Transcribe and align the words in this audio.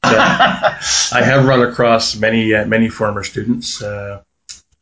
yeah. 0.04 0.80
I 1.12 1.22
have 1.22 1.46
run 1.46 1.62
across 1.62 2.16
many, 2.16 2.54
uh, 2.54 2.66
many 2.66 2.88
former 2.88 3.22
students. 3.22 3.82
Uh, 3.82 4.22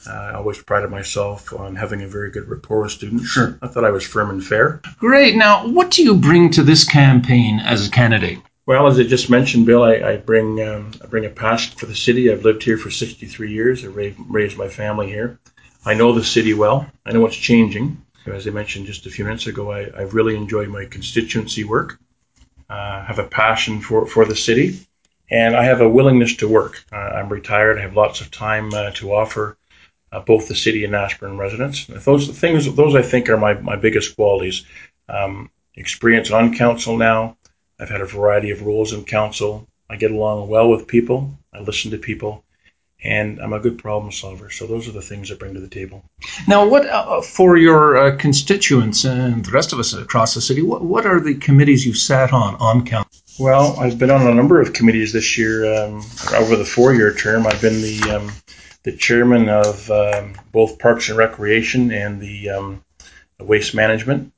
I 0.06 0.32
always 0.32 0.62
prided 0.62 0.90
myself 0.90 1.52
on 1.52 1.76
having 1.76 2.02
a 2.02 2.08
very 2.08 2.30
good 2.30 2.48
rapport 2.48 2.82
with 2.82 2.92
students. 2.92 3.26
Sure. 3.26 3.58
I 3.60 3.68
thought 3.68 3.84
I 3.84 3.90
was 3.90 4.04
firm 4.04 4.30
and 4.30 4.44
fair. 4.44 4.80
Great. 4.98 5.36
Now, 5.36 5.68
what 5.68 5.90
do 5.90 6.02
you 6.02 6.14
bring 6.14 6.50
to 6.52 6.62
this 6.62 6.84
campaign 6.84 7.60
as 7.60 7.86
a 7.86 7.90
candidate? 7.90 8.38
Well, 8.70 8.86
as 8.86 9.00
I 9.00 9.02
just 9.02 9.28
mentioned, 9.28 9.66
Bill, 9.66 9.82
I, 9.82 9.94
I 9.94 10.16
bring 10.18 10.62
um, 10.62 10.92
I 11.02 11.06
bring 11.08 11.24
a 11.24 11.28
passion 11.28 11.76
for 11.76 11.86
the 11.86 11.96
city. 11.96 12.30
I've 12.30 12.44
lived 12.44 12.62
here 12.62 12.78
for 12.78 12.88
63 12.88 13.50
years. 13.50 13.84
I 13.84 13.88
raised, 13.88 14.56
my 14.56 14.68
family 14.68 15.08
here. 15.08 15.40
I 15.84 15.94
know 15.94 16.12
the 16.12 16.22
city 16.22 16.54
well. 16.54 16.86
I 17.04 17.10
know 17.10 17.20
what's 17.20 17.34
changing. 17.34 18.00
As 18.26 18.46
I 18.46 18.50
mentioned 18.50 18.86
just 18.86 19.06
a 19.06 19.10
few 19.10 19.24
minutes 19.24 19.48
ago, 19.48 19.72
I, 19.72 19.90
I've 20.00 20.14
really 20.14 20.36
enjoy 20.36 20.66
my 20.66 20.84
constituency 20.84 21.64
work. 21.64 21.98
Uh, 22.68 23.04
have 23.06 23.18
a 23.18 23.24
passion 23.24 23.80
for, 23.80 24.06
for 24.06 24.24
the 24.24 24.36
city, 24.36 24.78
and 25.28 25.56
I 25.56 25.64
have 25.64 25.80
a 25.80 25.88
willingness 25.88 26.36
to 26.36 26.46
work. 26.46 26.84
Uh, 26.92 26.96
I'm 27.18 27.28
retired. 27.28 27.76
I 27.76 27.82
have 27.82 27.96
lots 27.96 28.20
of 28.20 28.30
time 28.30 28.72
uh, 28.72 28.92
to 28.92 29.12
offer 29.12 29.58
uh, 30.12 30.20
both 30.20 30.46
the 30.46 30.54
city 30.54 30.84
and 30.84 30.94
Ashburn 30.94 31.38
residents. 31.38 31.86
Those 31.88 32.28
things, 32.28 32.72
those 32.72 32.94
I 32.94 33.02
think 33.02 33.30
are 33.30 33.36
my, 33.36 33.54
my 33.54 33.74
biggest 33.74 34.14
qualities. 34.14 34.64
Um, 35.08 35.50
experience 35.74 36.30
on 36.30 36.54
council 36.54 36.96
now, 36.96 37.36
I've 37.80 37.88
had 37.88 38.02
a 38.02 38.06
variety 38.06 38.50
of 38.50 38.62
roles 38.62 38.92
in 38.92 39.04
council. 39.04 39.66
I 39.88 39.96
get 39.96 40.10
along 40.10 40.48
well 40.48 40.68
with 40.68 40.86
people. 40.86 41.38
I 41.52 41.60
listen 41.60 41.90
to 41.92 41.98
people, 41.98 42.44
and 43.02 43.40
I'm 43.40 43.54
a 43.54 43.58
good 43.58 43.78
problem 43.78 44.12
solver. 44.12 44.50
So 44.50 44.66
those 44.66 44.86
are 44.86 44.92
the 44.92 45.02
things 45.02 45.32
I 45.32 45.34
bring 45.34 45.54
to 45.54 45.60
the 45.60 45.68
table. 45.68 46.04
Now, 46.46 46.68
what 46.68 46.86
uh, 46.86 47.22
for 47.22 47.56
your 47.56 47.96
uh, 47.96 48.16
constituents 48.16 49.04
and 49.04 49.44
the 49.44 49.50
rest 49.50 49.72
of 49.72 49.78
us 49.78 49.94
across 49.94 50.34
the 50.34 50.40
city? 50.40 50.62
What, 50.62 50.82
what 50.82 51.06
are 51.06 51.20
the 51.20 51.34
committees 51.34 51.86
you've 51.86 51.96
sat 51.96 52.32
on 52.32 52.54
on 52.56 52.84
council? 52.84 53.22
Well, 53.38 53.74
I've 53.80 53.98
been 53.98 54.10
on 54.10 54.26
a 54.26 54.34
number 54.34 54.60
of 54.60 54.74
committees 54.74 55.12
this 55.12 55.38
year. 55.38 55.64
Um, 55.74 56.02
over 56.34 56.56
the 56.56 56.64
four-year 56.64 57.14
term, 57.14 57.46
I've 57.46 57.62
been 57.62 57.80
the 57.80 58.00
um, 58.10 58.32
the 58.82 58.96
chairman 58.96 59.48
of 59.48 59.90
um, 59.90 60.34
both 60.52 60.78
Parks 60.78 61.08
and 61.08 61.18
Recreation 61.18 61.90
and 61.90 62.20
the 62.20 62.50
um, 62.50 62.84
Waste 63.38 63.74
Management. 63.74 64.32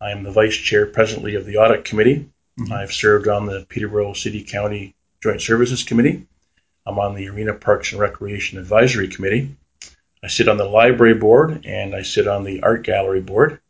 I 0.00 0.10
am 0.10 0.22
the 0.22 0.32
vice 0.32 0.56
chair 0.56 0.86
presently 0.86 1.36
of 1.36 1.46
the 1.46 1.56
Audit 1.56 1.84
Committee. 1.84 2.28
Mm-hmm. 2.58 2.72
I've 2.72 2.92
served 2.92 3.28
on 3.28 3.46
the 3.46 3.66
Peterborough 3.68 4.14
City 4.14 4.42
County 4.42 4.94
Joint 5.22 5.40
Services 5.40 5.84
Committee. 5.84 6.26
I'm 6.86 6.98
on 6.98 7.14
the 7.14 7.28
Arena 7.28 7.54
Parks 7.54 7.92
and 7.92 8.00
Recreation 8.00 8.58
Advisory 8.58 9.08
Committee. 9.08 9.54
I 10.22 10.26
sit 10.26 10.48
on 10.48 10.56
the 10.56 10.64
Library 10.64 11.14
Board 11.14 11.64
and 11.64 11.94
I 11.94 12.02
sit 12.02 12.26
on 12.26 12.44
the 12.44 12.62
Art 12.62 12.82
Gallery 12.82 13.20
Board. 13.20 13.60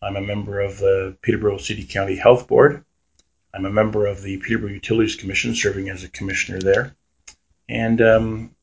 I'm 0.00 0.16
a 0.16 0.20
member 0.20 0.60
of 0.60 0.78
the 0.78 1.16
Peterborough 1.20 1.58
City 1.58 1.84
County 1.84 2.16
Health 2.16 2.48
Board. 2.48 2.84
I'm 3.52 3.66
a 3.66 3.70
member 3.70 4.06
of 4.06 4.22
the 4.22 4.38
Peterborough 4.38 4.70
Utilities 4.70 5.16
Commission, 5.16 5.54
serving 5.54 5.90
as 5.90 6.02
a 6.02 6.08
commissioner 6.08 6.60
there. 6.60 6.94
And 7.68 8.00
um, 8.00 8.54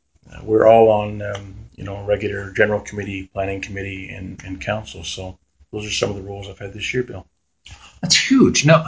we're 0.43 0.67
all 0.67 0.89
on, 0.89 1.21
um, 1.21 1.55
you 1.75 1.83
know, 1.83 2.03
regular 2.03 2.51
general 2.51 2.81
committee, 2.81 3.29
planning 3.33 3.61
committee, 3.61 4.09
and, 4.09 4.41
and 4.43 4.59
council. 4.59 5.03
So 5.03 5.37
those 5.71 5.85
are 5.85 5.91
some 5.91 6.09
of 6.09 6.15
the 6.15 6.23
roles 6.23 6.47
I've 6.47 6.59
had 6.59 6.73
this 6.73 6.93
year, 6.93 7.03
Bill. 7.03 7.25
That's 8.01 8.15
huge. 8.15 8.65
Now, 8.65 8.87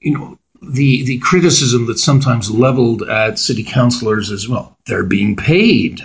you 0.00 0.18
know, 0.18 0.38
the 0.60 1.04
the 1.04 1.18
criticism 1.18 1.86
that's 1.86 2.02
sometimes 2.02 2.50
leveled 2.50 3.02
at 3.02 3.38
city 3.38 3.62
councilors 3.62 4.30
as 4.30 4.48
well, 4.48 4.76
they're 4.86 5.04
being 5.04 5.36
paid. 5.36 6.00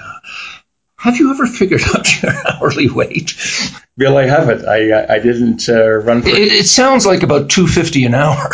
Have 0.97 1.17
you 1.17 1.31
ever 1.31 1.47
figured 1.47 1.81
out 1.95 2.21
your 2.21 2.31
hourly 2.47 2.89
wage? 2.89 3.71
Bill, 3.97 4.17
I 4.17 4.25
haven't. 4.25 4.67
I 4.67 5.15
I 5.15 5.19
didn't 5.19 5.67
uh, 5.67 5.97
run. 5.97 6.21
For 6.21 6.29
it, 6.29 6.51
it 6.51 6.67
sounds 6.67 7.05
like 7.05 7.23
about 7.23 7.49
two 7.49 7.67
fifty 7.67 8.05
an 8.05 8.13
hour. 8.13 8.49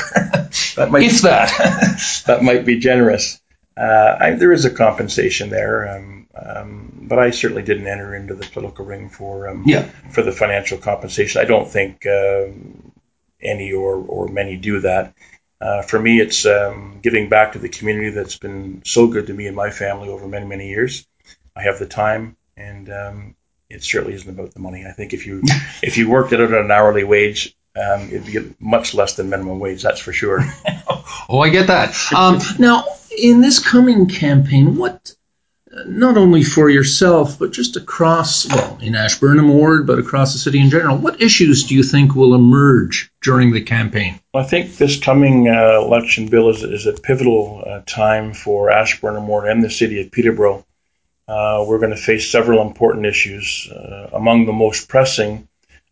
that 0.76 0.90
might 0.90 1.04
if 1.04 1.22
that 1.22 2.24
that 2.28 2.44
might 2.44 2.66
be 2.66 2.80
generous. 2.80 3.40
Uh, 3.78 4.18
I, 4.20 4.32
there 4.32 4.52
is 4.52 4.66
a 4.66 4.70
compensation 4.70 5.50
there, 5.50 5.88
um, 5.96 6.28
um, 6.36 7.06
but 7.08 7.18
I 7.18 7.30
certainly 7.30 7.64
didn't 7.64 7.88
enter 7.88 8.14
into 8.14 8.34
the 8.34 8.46
political 8.46 8.84
ring 8.84 9.09
for 9.09 9.47
um, 9.47 9.64
yeah. 9.66 9.84
for 10.12 10.22
the 10.22 10.34
financial 10.34 10.78
compensation. 10.78 11.41
I 11.41 11.46
don't 11.46 11.68
think 11.68 12.06
um, 12.06 12.91
any 13.41 13.72
or, 13.72 13.96
or 13.96 14.28
many 14.28 14.56
do 14.56 14.82
that. 14.82 15.14
Uh, 15.62 15.82
for 15.82 16.00
me, 16.00 16.20
it's 16.20 16.46
um, 16.46 17.00
giving 17.02 17.28
back 17.28 17.53
to 17.53 17.59
the 17.59 17.70
community 17.70 18.12
that's 18.12 18.38
been 18.38 18.82
so 18.86 19.08
good 19.08 19.28
to 19.28 19.34
me 19.34 19.47
and 19.47 19.56
my 19.56 19.70
family 19.70 20.09
over 20.09 20.28
many, 20.28 20.46
many 20.46 20.70
years. 20.70 21.06
I 21.56 21.64
have 21.64 21.80
the 21.80 21.86
time, 21.86 22.38
and 22.56 22.90
um, 22.90 23.36
it 23.70 23.84
certainly 23.84 24.14
isn't 24.14 24.30
about 24.30 24.53
the 24.53 24.59
money. 24.62 24.86
I 24.86 24.91
think 24.91 25.14
if 25.14 25.26
you 25.26 25.41
if 25.84 25.97
you 25.97 26.09
worked 26.09 26.32
it 26.32 26.40
out 26.40 26.53
at 26.53 26.62
an 26.64 26.72
hourly 26.72 27.03
wage, 27.03 27.56
um, 27.76 28.03
it'd 28.03 28.26
be 28.26 28.56
much 28.59 28.94
less 28.94 29.16
than 29.16 29.30
minimum 29.30 29.59
wage. 29.59 29.84
That's 29.84 30.00
for 30.00 30.14
sure. 30.14 30.40
oh, 31.30 31.40
I 31.40 31.50
get 31.50 31.68
that. 31.68 31.94
Um, 32.16 32.40
now, 32.59 32.85
in 33.18 33.42
this 33.42 33.59
coming 33.59 34.08
campaign, 34.08 34.78
what 34.78 35.14
not 35.86 36.18
only 36.18 36.44
for 36.44 36.70
yourself, 36.70 37.38
but 37.38 37.52
just 37.52 37.76
across, 37.76 38.48
well, 38.48 38.78
in 38.82 38.96
Ashburnham 38.96 39.50
Ward, 39.50 39.86
but 39.86 40.00
across 40.00 40.34
the 40.34 40.40
city 40.40 40.60
in 40.60 40.70
general, 40.70 40.98
what 40.98 41.22
issues 41.22 41.66
do 41.66 41.76
you 41.76 41.84
think 41.84 42.16
will 42.16 42.34
emerge 42.34 43.12
during 43.22 43.52
the 43.52 43.62
campaign? 43.62 44.20
I 44.34 44.44
think 44.44 44.78
this 44.78 45.00
coming 45.00 45.48
uh, 45.48 45.80
election 45.80 46.28
bill 46.28 46.50
is, 46.50 46.64
is 46.64 46.88
a 46.88 46.94
pivotal 46.94 47.64
uh, 47.66 47.82
time 47.86 48.34
for 48.34 48.72
Ashburnham 48.72 49.28
Ward 49.28 49.48
and 49.48 49.64
the 49.64 49.70
city 49.70 50.02
of 50.02 50.12
Peterborough. 50.12 50.66
uh, 51.30 51.64
we're 51.68 51.78
going 51.78 51.92
to 51.92 51.98
face 51.98 52.32
several 52.32 52.62
important 52.62 53.06
issues. 53.06 53.70
Uh, 53.72 54.10
among 54.14 54.48
the 54.48 54.52
most 54.52 54.90
pressing, 54.90 55.48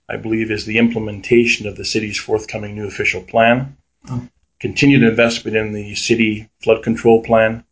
I 0.10 0.18
believe, 0.18 0.50
is 0.50 0.66
the 0.66 0.80
implementation 0.80 1.68
of 1.68 1.76
the 1.76 1.86
city's 1.86 2.18
forthcoming 2.18 2.74
new 2.74 2.88
official 2.88 3.22
plan, 3.22 3.78
oh. 4.10 4.28
continued 4.60 5.04
investment 5.04 5.56
in 5.56 5.74
the 5.74 5.94
city 5.94 6.50
flood 6.64 6.82
control 6.82 7.22
plan. 7.22 7.64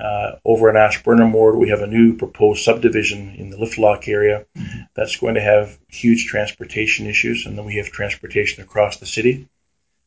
Uh, 0.00 0.38
over 0.44 0.70
in 0.70 0.76
Ashburnham 0.76 1.32
Ward, 1.32 1.56
we 1.56 1.68
have 1.68 1.82
a 1.82 1.86
new 1.86 2.16
proposed 2.16 2.64
subdivision 2.64 3.34
in 3.36 3.50
the 3.50 3.56
Liftlock 3.56 4.08
area 4.08 4.46
mm-hmm. 4.56 4.80
that's 4.94 5.16
going 5.16 5.34
to 5.34 5.40
have 5.40 5.78
huge 5.88 6.26
transportation 6.26 7.06
issues, 7.06 7.44
and 7.44 7.58
then 7.58 7.66
we 7.66 7.76
have 7.76 7.90
transportation 7.90 8.62
across 8.62 8.96
the 8.96 9.06
city. 9.06 9.48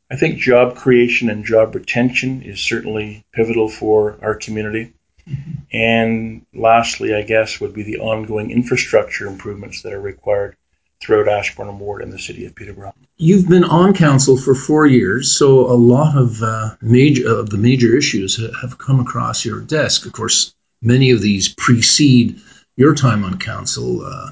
I 0.09 0.15
think 0.15 0.39
job 0.39 0.75
creation 0.75 1.29
and 1.29 1.45
job 1.45 1.75
retention 1.75 2.41
is 2.41 2.59
certainly 2.59 3.23
pivotal 3.33 3.69
for 3.69 4.17
our 4.21 4.35
community. 4.35 4.93
Mm-hmm. 5.27 5.51
And 5.71 6.45
lastly, 6.53 7.13
I 7.13 7.21
guess, 7.21 7.59
would 7.59 7.73
be 7.73 7.83
the 7.83 7.99
ongoing 7.99 8.51
infrastructure 8.51 9.27
improvements 9.27 9.83
that 9.83 9.93
are 9.93 10.01
required 10.01 10.55
throughout 11.03 11.27
Ashburnham 11.27 11.79
Ward 11.79 12.01
and 12.01 12.11
the 12.11 12.19
city 12.19 12.45
of 12.45 12.55
Peterborough. 12.55 12.93
You've 13.17 13.49
been 13.49 13.63
on 13.65 13.93
council 13.93 14.37
for 14.37 14.55
four 14.55 14.85
years, 14.85 15.31
so 15.31 15.59
a 15.59 15.75
lot 15.75 16.17
of 16.17 16.41
uh, 16.41 16.75
major 16.81 17.27
of 17.27 17.49
the 17.49 17.57
major 17.57 17.95
issues 17.95 18.39
have 18.61 18.77
come 18.77 18.99
across 18.99 19.43
your 19.43 19.59
desk. 19.59 20.05
Of 20.05 20.13
course, 20.13 20.55
many 20.81 21.11
of 21.11 21.21
these 21.21 21.53
precede 21.53 22.39
your 22.75 22.95
time 22.95 23.23
on 23.23 23.37
council. 23.37 24.05
Uh, 24.05 24.31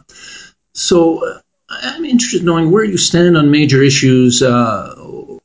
so 0.74 1.26
uh, 1.28 1.40
I'm 1.70 2.06
interested 2.06 2.40
in 2.40 2.46
knowing 2.46 2.72
where 2.72 2.84
you 2.84 2.98
stand 2.98 3.38
on 3.38 3.52
major 3.52 3.84
issues 3.84 4.42
uh, 4.42 4.96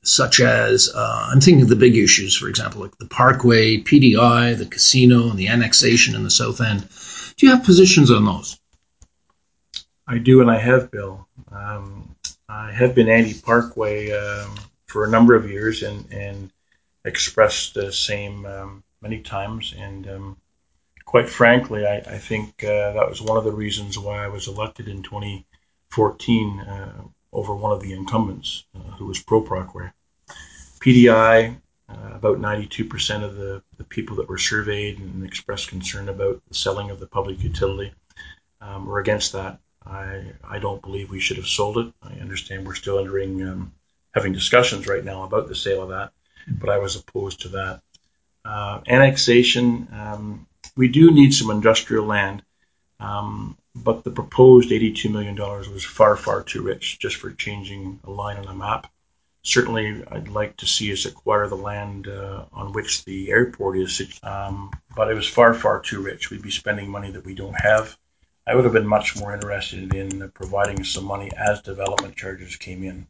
such 0.02 0.40
as 0.40 0.90
uh, 0.94 1.29
I'm 1.32 1.40
thinking 1.40 1.62
of 1.62 1.69
the 1.69 1.76
big 1.76 1.96
issues, 1.96 2.37
for 2.37 2.49
example, 2.49 2.81
like 2.81 2.96
the 2.99 3.06
Parkway, 3.06 3.79
PDI, 3.79 4.56
the 4.56 4.67
casino, 4.67 5.29
and 5.29 5.38
the 5.38 5.49
annexation 5.49 6.14
in 6.14 6.22
the 6.22 6.31
South 6.31 6.61
End. 6.61 6.88
Do 7.37 7.46
you 7.46 7.52
have 7.52 7.64
positions 7.64 8.11
on 8.11 8.25
those? 8.25 8.58
I 10.06 10.19
do, 10.19 10.41
and 10.41 10.50
I 10.50 10.58
have, 10.58 10.91
Bill. 10.91 11.26
Um, 11.50 12.14
I 12.49 12.73
have 12.73 12.94
been 12.94 13.08
anti-Parkway 13.08 14.12
um, 14.12 14.55
for 14.87 15.05
a 15.05 15.11
number 15.11 15.35
of 15.35 15.50
years, 15.50 15.82
and 15.82 16.12
and 16.12 16.53
expressed 17.05 17.75
the 17.75 17.93
same 17.93 18.47
um, 18.47 18.85
many 19.00 19.20
times. 19.20 19.75
And 19.76 20.08
um, 20.08 20.37
quite 21.05 21.29
frankly, 21.29 21.87
I, 21.87 21.97
I 21.97 22.19
think 22.19 22.62
uh, 22.64 22.93
that 22.93 23.08
was 23.08 23.23
one 23.23 23.38
of 23.38 23.44
the 23.44 23.53
reasons 23.53 23.99
why 23.99 24.25
I 24.25 24.29
was 24.29 24.49
elected 24.49 24.88
in 24.88 25.03
2014 25.03 26.61
uh, 26.61 27.03
over 27.32 27.55
one 27.55 27.73
of 27.73 27.81
the 27.81 27.93
incumbents 27.93 28.64
uh, 28.75 28.93
who 28.97 29.06
was 29.06 29.23
pro-Parkway. 29.23 29.91
PDI, 30.81 31.56
uh, 31.88 32.11
about 32.14 32.38
92% 32.38 33.23
of 33.23 33.37
the, 33.37 33.62
the 33.76 33.85
people 33.85 34.17
that 34.17 34.29
were 34.29 34.38
surveyed 34.38 34.99
and 34.99 35.25
expressed 35.25 35.69
concern 35.69 36.08
about 36.08 36.43
the 36.49 36.55
selling 36.55 36.91
of 36.91 37.00
the 37.00 37.06
public 37.06 37.43
utility 37.43 37.93
um, 38.61 38.87
were 38.87 38.99
against 38.99 39.32
that. 39.32 39.61
I, 39.86 40.32
I 40.42 40.58
don't 40.58 40.82
believe 40.82 41.10
we 41.10 41.20
should 41.20 41.36
have 41.36 41.46
sold 41.46 41.78
it. 41.78 41.92
I 42.02 42.14
understand 42.14 42.66
we're 42.66 42.74
still 42.74 42.98
entering, 42.98 43.42
um, 43.42 43.72
having 44.12 44.32
discussions 44.32 44.86
right 44.86 45.04
now 45.04 45.22
about 45.24 45.48
the 45.48 45.54
sale 45.54 45.82
of 45.82 45.90
that, 45.90 46.12
but 46.48 46.70
I 46.70 46.78
was 46.78 46.96
opposed 46.96 47.42
to 47.42 47.48
that. 47.50 47.82
Uh, 48.44 48.80
annexation, 48.86 49.88
um, 49.92 50.46
we 50.76 50.88
do 50.88 51.10
need 51.10 51.34
some 51.34 51.50
industrial 51.50 52.06
land, 52.06 52.42
um, 53.00 53.56
but 53.74 54.04
the 54.04 54.10
proposed 54.10 54.70
$82 54.70 55.10
million 55.10 55.36
was 55.36 55.84
far, 55.84 56.16
far 56.16 56.42
too 56.42 56.62
rich 56.62 56.98
just 56.98 57.16
for 57.16 57.30
changing 57.32 58.00
a 58.04 58.10
line 58.10 58.38
on 58.38 58.46
a 58.46 58.54
map. 58.54 58.90
Certainly, 59.42 60.04
I'd 60.08 60.28
like 60.28 60.56
to 60.58 60.66
see 60.66 60.92
us 60.92 61.04
acquire 61.04 61.46
the 61.46 61.56
land 61.56 62.08
uh, 62.08 62.46
on 62.52 62.72
which 62.72 63.04
the 63.04 63.30
airport 63.30 63.78
is, 63.78 64.18
um, 64.24 64.72
but 64.96 65.08
it 65.10 65.14
was 65.14 65.28
far, 65.28 65.54
far 65.54 65.80
too 65.80 66.02
rich. 66.02 66.30
We'd 66.30 66.42
be 66.42 66.50
spending 66.50 66.88
money 66.88 67.12
that 67.12 67.24
we 67.24 67.34
don't 67.34 67.54
have. 67.54 67.96
I 68.46 68.54
would 68.54 68.64
have 68.64 68.72
been 68.72 68.87
much 68.87 69.16
more 69.16 69.34
interested 69.34 69.94
in 69.94 70.31
providing 70.31 70.84
some 70.84 71.04
money 71.04 71.31
as 71.37 71.60
development 71.62 72.14
charges 72.16 72.56
came 72.56 72.84
in. 72.84 73.06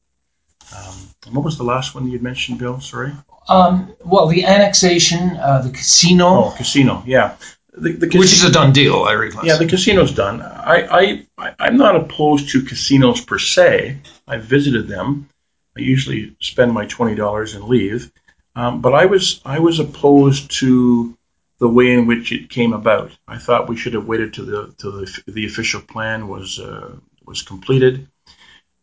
Um, 0.77 0.94
what 1.33 1.44
was 1.44 1.59
the 1.59 1.65
last 1.65 1.94
one 1.94 2.09
you 2.09 2.19
mentioned, 2.19 2.59
Bill? 2.59 2.81
Sorry. 2.81 3.12
Um, 3.49 3.94
well, 4.05 4.27
the 4.27 4.44
annexation, 4.44 5.37
uh, 5.37 5.62
the 5.62 5.71
casino. 5.71 6.27
Oh, 6.27 6.55
casino. 6.56 7.03
Yeah. 7.06 7.37
The, 7.73 7.93
the 7.93 8.06
Which 8.06 8.33
is 8.33 8.43
a 8.43 8.50
done 8.50 8.73
deal, 8.73 9.03
I 9.05 9.12
realize. 9.12 9.44
Yeah, 9.44 9.56
the 9.56 9.67
casino's 9.67 10.12
done. 10.12 10.41
I, 10.41 11.27
I, 11.38 11.55
I'm 11.59 11.77
not 11.77 11.94
opposed 11.94 12.49
to 12.50 12.62
casinos 12.62 13.21
per 13.21 13.38
se. 13.38 13.99
I've 14.27 14.44
visited 14.44 14.88
them. 14.88 15.29
I 15.77 15.81
usually 15.81 16.35
spend 16.41 16.73
my 16.73 16.87
twenty 16.87 17.15
dollars 17.15 17.55
and 17.55 17.65
leave. 17.65 18.11
Um, 18.55 18.81
but 18.81 18.94
I 18.94 19.05
was 19.05 19.43
I 19.44 19.59
was 19.59 19.79
opposed 19.79 20.50
to 20.53 21.16
the 21.58 21.69
way 21.69 21.93
in 21.93 22.06
which 22.06 22.32
it 22.32 22.50
came 22.50 22.73
about. 22.73 23.12
I 23.26 23.38
thought 23.38 23.69
we 23.69 23.76
should 23.76 23.94
have 23.94 24.06
waited 24.06 24.35
till 24.35 24.47
the 24.47 24.75
till 24.79 24.93
the, 24.93 25.23
the 25.26 25.47
official 25.47 25.81
plan 25.81 26.29
was 26.29 26.58
uh, 26.58 26.97
was 27.25 27.43
completed. 27.43 28.08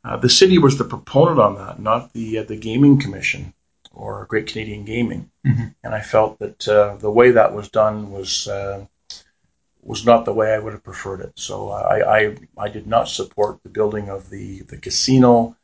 Uh, 0.06 0.18
the 0.18 0.30
city 0.30 0.58
was 0.58 0.78
the 0.78 0.84
proponent 0.84 1.40
on 1.40 1.56
that, 1.56 1.80
not 1.80 2.14
the 2.14 2.40
uh, 2.40 2.44
the 2.44 2.58
gaming 2.58 3.00
commission 3.00 3.54
or 3.94 4.26
Great 4.26 4.48
Canadian 4.48 4.86
Gaming. 4.86 5.30
Mm-hmm. 5.46 5.68
And 5.84 5.94
I 5.94 6.02
felt 6.02 6.40
that 6.40 6.68
uh, 6.68 6.96
the 6.96 7.12
way 7.12 7.32
that 7.32 7.54
was 7.54 7.70
done 7.70 8.12
was 8.12 8.48
uh, 8.48 8.86
was 9.82 10.06
not 10.06 10.26
the 10.26 10.34
way 10.34 10.54
I 10.54 10.60
would 10.60 10.74
have 10.74 10.84
preferred 10.84 11.22
it. 11.22 11.34
So 11.36 11.70
I, 11.70 12.20
I 12.20 12.38
I 12.58 12.70
did 12.70 12.88
not 12.88 13.08
support 13.08 13.62
the 13.64 13.70
building 13.70 14.10
of 14.10 14.30
the 14.30 14.62
the 14.62 14.78
casino 14.78 15.56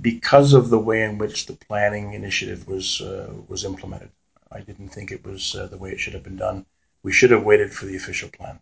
because 0.00 0.52
of 0.52 0.68
the 0.70 0.78
way 0.78 1.02
in 1.02 1.18
which 1.18 1.46
the 1.46 1.54
planning 1.54 2.12
initiative 2.12 2.68
was 2.68 3.00
uh, 3.00 3.32
was 3.48 3.64
implemented. 3.64 4.10
I 4.52 4.60
didn't 4.60 4.88
think 4.88 5.12
it 5.12 5.24
was 5.24 5.54
uh, 5.54 5.66
the 5.66 5.78
way 5.78 5.90
it 5.90 6.00
should 6.00 6.14
have 6.14 6.24
been 6.24 6.36
done. 6.36 6.66
We 7.02 7.12
should 7.12 7.30
have 7.30 7.44
waited 7.44 7.72
for 7.72 7.86
the 7.86 7.96
official 7.96 8.28
plan 8.28 8.58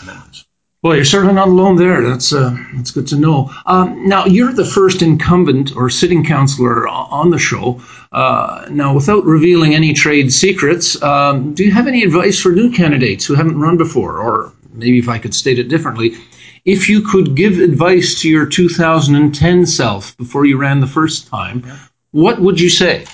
amendments. 0.00 0.46
Well, 0.82 0.94
you're 0.94 1.04
certainly 1.04 1.34
not 1.34 1.48
alone 1.48 1.74
there. 1.76 2.02
That's 2.02 2.32
uh, 2.32 2.56
that's 2.74 2.92
good 2.92 3.06
to 3.08 3.16
know. 3.16 3.50
Um, 3.66 4.06
now, 4.06 4.26
you're 4.26 4.52
the 4.52 4.64
first 4.64 5.02
incumbent 5.02 5.76
or 5.76 5.90
sitting 5.90 6.24
councillor 6.24 6.86
on 6.86 7.30
the 7.30 7.38
show. 7.38 7.80
Uh, 8.12 8.66
now, 8.70 8.94
without 8.94 9.24
revealing 9.24 9.74
any 9.74 9.92
trade 9.92 10.32
secrets, 10.32 11.00
um, 11.02 11.52
do 11.54 11.64
you 11.64 11.72
have 11.72 11.88
any 11.88 12.04
advice 12.04 12.40
for 12.40 12.52
new 12.52 12.70
candidates 12.70 13.24
who 13.26 13.34
haven't 13.34 13.58
run 13.58 13.76
before? 13.76 14.18
Or 14.18 14.52
maybe 14.72 14.98
if 14.98 15.08
I 15.08 15.18
could 15.18 15.34
state 15.34 15.58
it 15.58 15.68
differently, 15.68 16.16
if 16.64 16.88
you 16.88 17.02
could 17.02 17.34
give 17.34 17.58
advice 17.58 18.20
to 18.22 18.28
your 18.28 18.46
2010 18.46 19.66
self 19.66 20.16
before 20.16 20.46
you 20.46 20.58
ran 20.58 20.78
the 20.78 20.86
first 20.86 21.26
time, 21.26 21.64
what 22.12 22.40
would 22.40 22.60
you 22.60 22.68
say? 22.68 23.04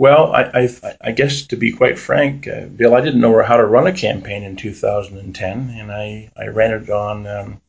Well, 0.00 0.32
I, 0.32 0.44
I, 0.54 0.96
I, 1.02 1.12
guess 1.12 1.42
to 1.48 1.56
be 1.56 1.72
quite 1.72 1.98
frank, 1.98 2.48
uh, 2.48 2.64
Bill, 2.64 2.94
I 2.94 3.02
didn't 3.02 3.20
know 3.20 3.42
how 3.42 3.58
to 3.58 3.66
run 3.66 3.86
a 3.86 3.92
campaign 3.92 4.44
in 4.44 4.56
2010, 4.56 5.68
and 5.78 5.92
I, 5.92 6.30
I 6.34 6.46
ran 6.46 6.72
it 6.72 6.88
on 6.88 7.26
um, 7.26 7.60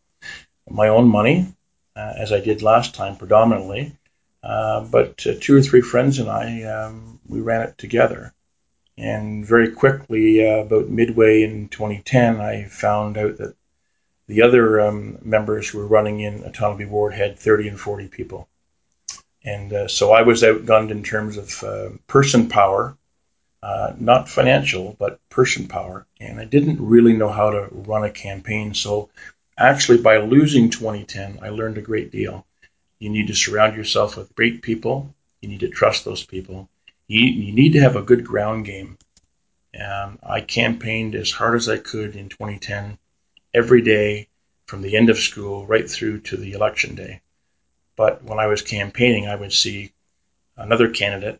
my 0.69 0.87
own 0.87 1.09
money, 1.09 1.53
uh, 1.93 2.13
as 2.15 2.31
I 2.31 2.39
did 2.39 2.61
last 2.61 2.95
time 2.95 3.17
predominantly. 3.17 3.97
Uh, 4.41 4.79
but 4.79 5.27
uh, 5.27 5.33
two 5.41 5.57
or 5.57 5.61
three 5.61 5.81
friends 5.81 6.19
and 6.19 6.29
I, 6.29 6.63
um, 6.63 7.19
we 7.27 7.41
ran 7.41 7.63
it 7.63 7.77
together. 7.77 8.33
And 8.97 9.45
very 9.45 9.73
quickly, 9.73 10.47
uh, 10.47 10.59
about 10.59 10.87
midway 10.87 11.43
in 11.43 11.67
2010, 11.67 12.39
I 12.39 12.63
found 12.63 13.17
out 13.17 13.39
that 13.39 13.55
the 14.27 14.43
other 14.43 14.79
um, 14.79 15.19
members 15.21 15.67
who 15.67 15.79
were 15.79 15.85
running 15.85 16.21
in 16.21 16.43
Otonabee 16.43 16.87
Ward 16.87 17.13
had 17.13 17.37
30 17.37 17.67
and 17.67 17.79
40 17.79 18.07
people. 18.07 18.47
And 19.43 19.73
uh, 19.73 19.87
so 19.87 20.11
I 20.11 20.21
was 20.21 20.43
outgunned 20.43 20.91
in 20.91 21.03
terms 21.03 21.37
of 21.37 21.63
uh, 21.63 21.89
person 22.07 22.47
power, 22.47 22.95
uh, 23.63 23.93
not 23.97 24.29
financial, 24.29 24.95
but 24.99 25.19
person 25.29 25.67
power. 25.67 26.05
And 26.19 26.39
I 26.39 26.45
didn't 26.45 26.79
really 26.79 27.13
know 27.13 27.29
how 27.29 27.49
to 27.49 27.67
run 27.71 28.03
a 28.03 28.11
campaign. 28.11 28.73
So 28.73 29.09
actually, 29.57 29.99
by 29.99 30.17
losing 30.17 30.69
2010, 30.69 31.39
I 31.41 31.49
learned 31.49 31.77
a 31.77 31.81
great 31.81 32.11
deal. 32.11 32.45
You 32.99 33.09
need 33.09 33.27
to 33.27 33.35
surround 33.35 33.75
yourself 33.75 34.15
with 34.15 34.35
great 34.35 34.61
people. 34.61 35.13
You 35.41 35.49
need 35.49 35.61
to 35.61 35.69
trust 35.69 36.05
those 36.05 36.23
people. 36.23 36.69
You, 37.07 37.21
you 37.21 37.51
need 37.51 37.73
to 37.73 37.81
have 37.81 37.95
a 37.95 38.03
good 38.03 38.23
ground 38.23 38.65
game. 38.65 38.97
And 39.73 40.19
I 40.21 40.41
campaigned 40.41 41.15
as 41.15 41.31
hard 41.31 41.55
as 41.55 41.67
I 41.67 41.77
could 41.77 42.15
in 42.15 42.29
2010, 42.29 42.99
every 43.53 43.81
day 43.81 44.27
from 44.65 44.81
the 44.81 44.95
end 44.95 45.09
of 45.09 45.17
school 45.17 45.65
right 45.65 45.89
through 45.89 46.19
to 46.21 46.37
the 46.37 46.53
election 46.53 46.95
day. 46.95 47.21
But 48.01 48.23
when 48.23 48.39
I 48.39 48.47
was 48.47 48.63
campaigning, 48.63 49.27
I 49.27 49.35
would 49.35 49.53
see 49.53 49.93
another 50.57 50.89
candidate 50.89 51.39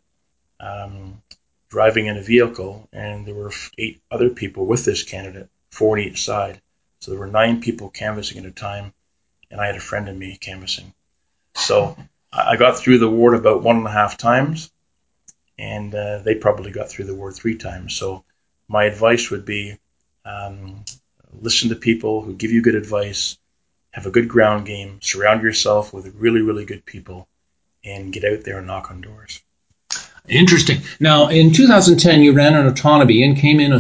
um, 0.60 1.24
driving 1.70 2.06
in 2.06 2.18
a 2.18 2.22
vehicle, 2.22 2.88
and 2.94 3.25
there 3.25 3.34
were 3.34 3.51
eight 3.80 4.00
other 4.12 4.30
people 4.30 4.68
with 4.68 4.86
this 4.86 5.01
candidate, 5.01 5.50
four 5.72 5.98
on 5.98 6.03
each 6.03 6.24
side. 6.24 6.62
So 7.00 7.10
there 7.10 7.20
were 7.20 7.25
nine 7.25 7.62
people 7.62 7.89
canvassing 7.89 8.38
at 8.38 8.46
a 8.46 8.51
time, 8.51 8.94
and 9.50 9.60
I 9.60 9.65
had 9.65 9.75
a 9.75 9.80
friend 9.80 10.08
in 10.08 10.20
me 10.20 10.38
canvassing. 10.38 10.94
So 11.56 11.98
I 12.32 12.58
got 12.58 12.77
through 12.77 13.00
the 13.00 13.10
ward 13.10 13.34
about 13.34 13.63
one 13.63 13.77
and 13.77 13.88
a 13.88 13.91
half 13.91 14.15
times, 14.15 14.72
and 15.58 15.96
uh, 15.96 16.20
they 16.20 16.36
probably 16.36 16.70
got 16.70 16.89
through 16.89 17.06
the 17.06 17.15
ward 17.15 17.34
three 17.34 17.56
times. 17.58 17.96
So 17.96 18.24
my 18.68 18.84
advice 18.84 19.32
would 19.32 19.46
be 19.46 19.80
um, 20.25 20.86
listen 21.34 21.70
to 21.70 21.75
people 21.75 22.22
who 22.22 22.36
give 22.36 22.51
you 22.51 22.62
good 22.62 22.75
advice, 22.75 23.39
have 23.91 24.05
a 24.05 24.12
good 24.12 24.27
ground 24.27 24.65
game, 24.65 25.00
surround 25.01 25.43
yourself 25.43 25.93
with 25.93 26.13
really, 26.15 26.41
really 26.41 26.65
good 26.65 26.86
people, 26.86 27.27
and 27.83 28.13
get 28.13 28.24
out 28.24 28.43
there 28.43 28.57
and 28.57 28.67
knock 28.67 28.89
on 28.89 29.01
doors. 29.01 29.41
Interesting. 30.29 30.81
Now, 31.00 31.27
in 31.27 31.51
2010, 31.51 32.21
you 32.21 32.33
ran 32.33 32.53
an 32.53 32.71
Otonabee 32.71 33.25
and 33.25 33.38
came 33.38 33.60
in 33.60 33.74
a, 33.74 33.79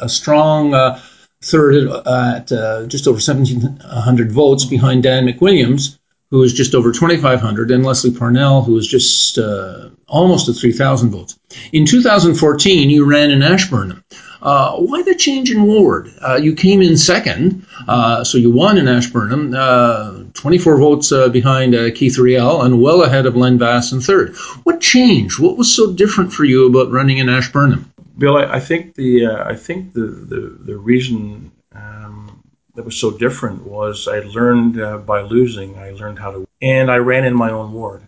a 0.00 0.08
strong 0.08 0.74
uh, 0.74 1.00
third 1.42 1.88
at 2.06 2.52
uh, 2.52 2.86
just 2.86 3.06
over 3.06 3.16
1,700 3.16 4.32
votes 4.32 4.64
behind 4.66 5.02
Dan 5.02 5.26
McWilliams, 5.26 5.98
who 6.30 6.38
was 6.38 6.52
just 6.52 6.74
over 6.74 6.92
2,500, 6.92 7.70
and 7.70 7.84
Leslie 7.84 8.12
Parnell, 8.12 8.62
who 8.62 8.74
was 8.74 8.86
just 8.86 9.38
uh, 9.38 9.88
almost 10.06 10.48
at 10.48 10.56
3,000 10.56 11.10
votes. 11.10 11.38
In 11.72 11.86
2014, 11.86 12.90
you 12.90 13.04
ran 13.04 13.30
in 13.30 13.42
Ashburnham. 13.42 14.04
Uh, 14.42 14.76
why 14.76 15.02
the 15.02 15.14
change 15.14 15.50
in 15.50 15.64
ward? 15.64 16.12
Uh, 16.26 16.36
you 16.36 16.54
came 16.54 16.80
in 16.80 16.96
second, 16.96 17.66
uh, 17.88 18.24
so 18.24 18.38
you 18.38 18.50
won 18.50 18.78
in 18.78 18.88
Ashburnham, 18.88 19.54
uh, 19.54 20.24
24 20.34 20.78
votes 20.78 21.12
uh, 21.12 21.28
behind 21.28 21.74
Keith 21.94 22.18
Riel, 22.18 22.62
and 22.62 22.80
well 22.80 23.02
ahead 23.02 23.26
of 23.26 23.36
Len 23.36 23.58
Vass 23.58 23.92
in 23.92 24.00
third. 24.00 24.34
What 24.64 24.80
changed? 24.80 25.38
What 25.38 25.56
was 25.56 25.74
so 25.74 25.92
different 25.92 26.32
for 26.32 26.44
you 26.44 26.66
about 26.66 26.90
running 26.90 27.18
in 27.18 27.28
Ashburnham? 27.28 27.92
Bill, 28.16 28.36
I, 28.36 28.54
I 28.54 28.60
think 28.60 28.94
the 28.94 29.26
I 29.26 29.56
think 29.56 29.92
the 29.94 30.06
the, 30.06 30.58
the 30.60 30.76
reason 30.76 31.52
um, 31.74 32.42
that 32.74 32.84
was 32.84 32.96
so 32.96 33.10
different 33.10 33.66
was 33.66 34.08
I 34.08 34.20
learned 34.20 34.80
uh, 34.80 34.98
by 34.98 35.22
losing. 35.22 35.78
I 35.78 35.90
learned 35.92 36.18
how 36.18 36.32
to, 36.32 36.48
and 36.62 36.90
I 36.90 36.96
ran 36.96 37.24
in 37.24 37.34
my 37.34 37.50
own 37.50 37.72
ward. 37.72 38.06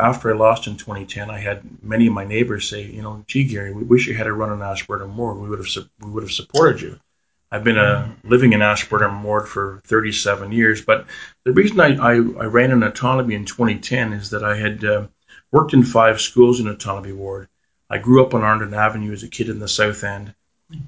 After 0.00 0.32
I 0.32 0.36
lost 0.36 0.66
in 0.66 0.76
2010, 0.76 1.30
I 1.30 1.38
had 1.38 1.62
many 1.82 2.06
of 2.06 2.12
my 2.12 2.24
neighbors 2.24 2.68
say, 2.68 2.84
you 2.84 3.02
know, 3.02 3.24
gee, 3.26 3.44
Gary, 3.44 3.72
we 3.72 3.82
wish 3.82 4.06
you 4.06 4.14
had 4.14 4.26
a 4.26 4.32
run 4.32 4.52
in 4.52 4.60
Ashburnham 4.60 5.16
Ward. 5.16 5.38
We 5.38 5.48
would 5.48 5.58
have 5.58 5.86
we 6.00 6.10
would 6.10 6.22
have 6.22 6.32
supported 6.32 6.80
you. 6.82 7.00
I've 7.52 7.64
been 7.64 7.78
uh, 7.78 8.12
living 8.22 8.52
in 8.52 8.62
Ashburnham 8.62 9.24
Ward 9.24 9.48
for 9.48 9.82
37 9.86 10.52
years, 10.52 10.82
but 10.84 11.06
the 11.44 11.52
reason 11.52 11.80
I, 11.80 11.96
I, 11.96 12.12
I 12.12 12.44
ran 12.46 12.70
in 12.70 12.80
Otonabee 12.80 13.34
in 13.34 13.44
2010 13.44 14.12
is 14.12 14.30
that 14.30 14.44
I 14.44 14.56
had 14.56 14.84
uh, 14.84 15.08
worked 15.50 15.74
in 15.74 15.82
five 15.82 16.20
schools 16.20 16.60
in 16.60 16.66
Otonabee 16.66 17.16
Ward. 17.16 17.48
I 17.88 17.98
grew 17.98 18.24
up 18.24 18.34
on 18.34 18.42
Arndon 18.42 18.76
Avenue 18.76 19.12
as 19.12 19.24
a 19.24 19.28
kid 19.28 19.48
in 19.48 19.58
the 19.58 19.66
South 19.66 20.04
End. 20.04 20.32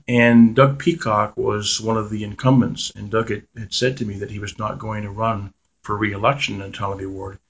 And 0.06 0.54
Doug 0.54 0.78
Peacock 0.78 1.36
was 1.36 1.80
one 1.80 1.96
of 1.96 2.10
the 2.10 2.22
incumbents, 2.22 2.92
and 2.94 3.10
Doug 3.10 3.30
had, 3.30 3.46
had 3.56 3.74
said 3.74 3.96
to 3.96 4.04
me 4.04 4.18
that 4.18 4.30
he 4.30 4.38
was 4.38 4.56
not 4.56 4.78
going 4.78 5.02
to 5.02 5.10
run 5.10 5.52
for 5.82 5.96
re-election 5.96 6.60
in 6.60 6.70
Otonabee 6.70 7.10
Ward. 7.10 7.40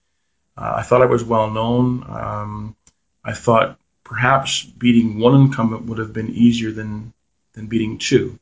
Uh, 0.57 0.75
I 0.77 0.83
thought 0.83 1.03
I 1.03 1.07
was 1.07 1.25
well 1.25 1.51
known. 1.51 2.05
Um, 2.09 2.77
I 3.25 3.33
thought 3.33 3.79
perhaps 4.05 4.63
beating 4.65 5.19
one 5.19 5.35
incumbent 5.35 5.87
would 5.87 5.99
have 5.99 6.13
been 6.13 6.31
easier 6.31 6.71
than 6.71 7.13
than 7.55 7.67
beating 7.67 7.99
two. 7.99 8.39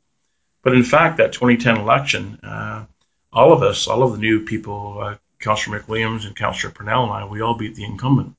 But 0.63 0.75
in 0.75 0.85
fact, 0.85 1.17
that 1.17 1.33
2010 1.33 1.79
election, 1.79 2.39
uh, 2.43 2.85
all 3.33 3.53
of 3.53 3.63
us, 3.63 3.89
all 3.89 4.03
of 4.03 4.13
the 4.13 4.19
new 4.19 4.45
people, 4.45 4.99
uh, 5.01 5.17
Councillor 5.39 5.81
McWilliams 5.81 6.27
and 6.27 6.37
Councillor 6.37 6.73
Parnell 6.73 7.05
and 7.05 7.13
I, 7.13 7.25
we 7.25 7.41
all 7.41 7.55
beat 7.55 7.75
the 7.75 7.85
incumbent. 7.85 8.35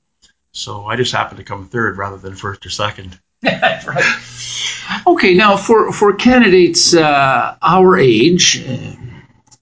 So 0.52 0.86
I 0.86 0.96
just 0.96 1.12
happened 1.12 1.38
to 1.38 1.44
come 1.44 1.66
third 1.66 1.98
rather 1.98 2.16
than 2.16 2.34
first 2.34 2.64
or 2.64 2.70
second. 2.70 3.18
right. 3.42 4.04
Okay, 5.06 5.34
now 5.34 5.56
for 5.56 5.92
for 5.92 6.12
candidates 6.14 6.94
uh, 6.94 7.56
our 7.62 7.96
age, 7.96 8.64
uh, 8.68 8.94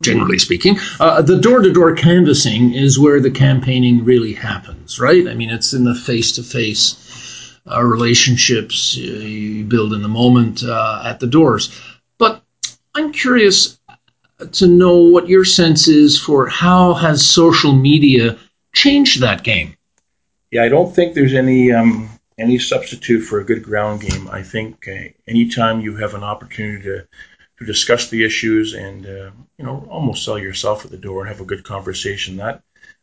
generally 0.03 0.39
speaking, 0.39 0.79
uh, 0.99 1.23
the 1.23 1.39
door 1.39 1.61
to 1.61 1.73
door 1.73 1.95
canvassing 1.95 2.75
is 2.75 2.99
where 2.99 3.21
the 3.21 3.31
campaigning 3.31 4.05
really 4.05 4.33
happens, 4.33 4.99
right? 4.99 5.29
I 5.29 5.35
mean, 5.35 5.51
it's 5.51 5.73
in 5.73 5.85
the 5.85 5.95
face 5.95 6.33
to 6.33 6.43
face 6.43 6.97
relationships 7.83 8.97
you 8.97 9.65
build 9.65 9.93
in 9.93 10.03
the 10.03 10.09
moment 10.09 10.65
uh, 10.65 11.03
at 11.05 11.21
the 11.21 11.27
doors. 11.27 11.81
But 12.19 12.43
I'm 12.95 13.13
curious 13.13 13.79
to 14.53 14.67
know 14.67 14.97
what 14.97 15.29
your 15.29 15.45
sense 15.45 15.87
is 15.87 16.21
for 16.21 16.49
how 16.49 16.95
has 16.95 17.27
social 17.27 17.73
media 17.73 18.39
changed 18.75 19.21
that 19.21 19.45
game. 19.45 19.77
Yeah, 20.51 20.65
I 20.65 20.69
don't 20.69 20.93
think 20.95 21.15
there's 21.15 21.35
any 21.35 21.71
um, 21.71 22.09
any 22.39 22.59
substitute 22.59 23.21
for 23.21 23.39
a 23.39 23.45
good 23.45 23.63
ground 23.63 24.01
game. 24.01 24.29
I 24.31 24.43
think 24.43 24.89
uh, 24.89 25.11
anytime 25.29 25.81
you 25.81 25.97
have 25.97 26.15
an 26.15 26.25
opportunity 26.25 26.83
to 26.85 27.07
to 27.61 27.67
discuss 27.67 28.09
the 28.09 28.25
issues 28.25 28.75
and 28.75 29.07
uh, 29.07 29.31
you 29.59 29.65
know 29.65 29.87
almost 29.91 30.25
sell 30.25 30.39
yourself 30.39 30.85
at 30.85 30.91
the 30.91 30.97
door 30.97 31.21
and 31.21 31.29
have 31.29 31.41
a 31.41 31.45
good 31.45 31.63
conversation, 31.63 32.39
that 32.39 32.63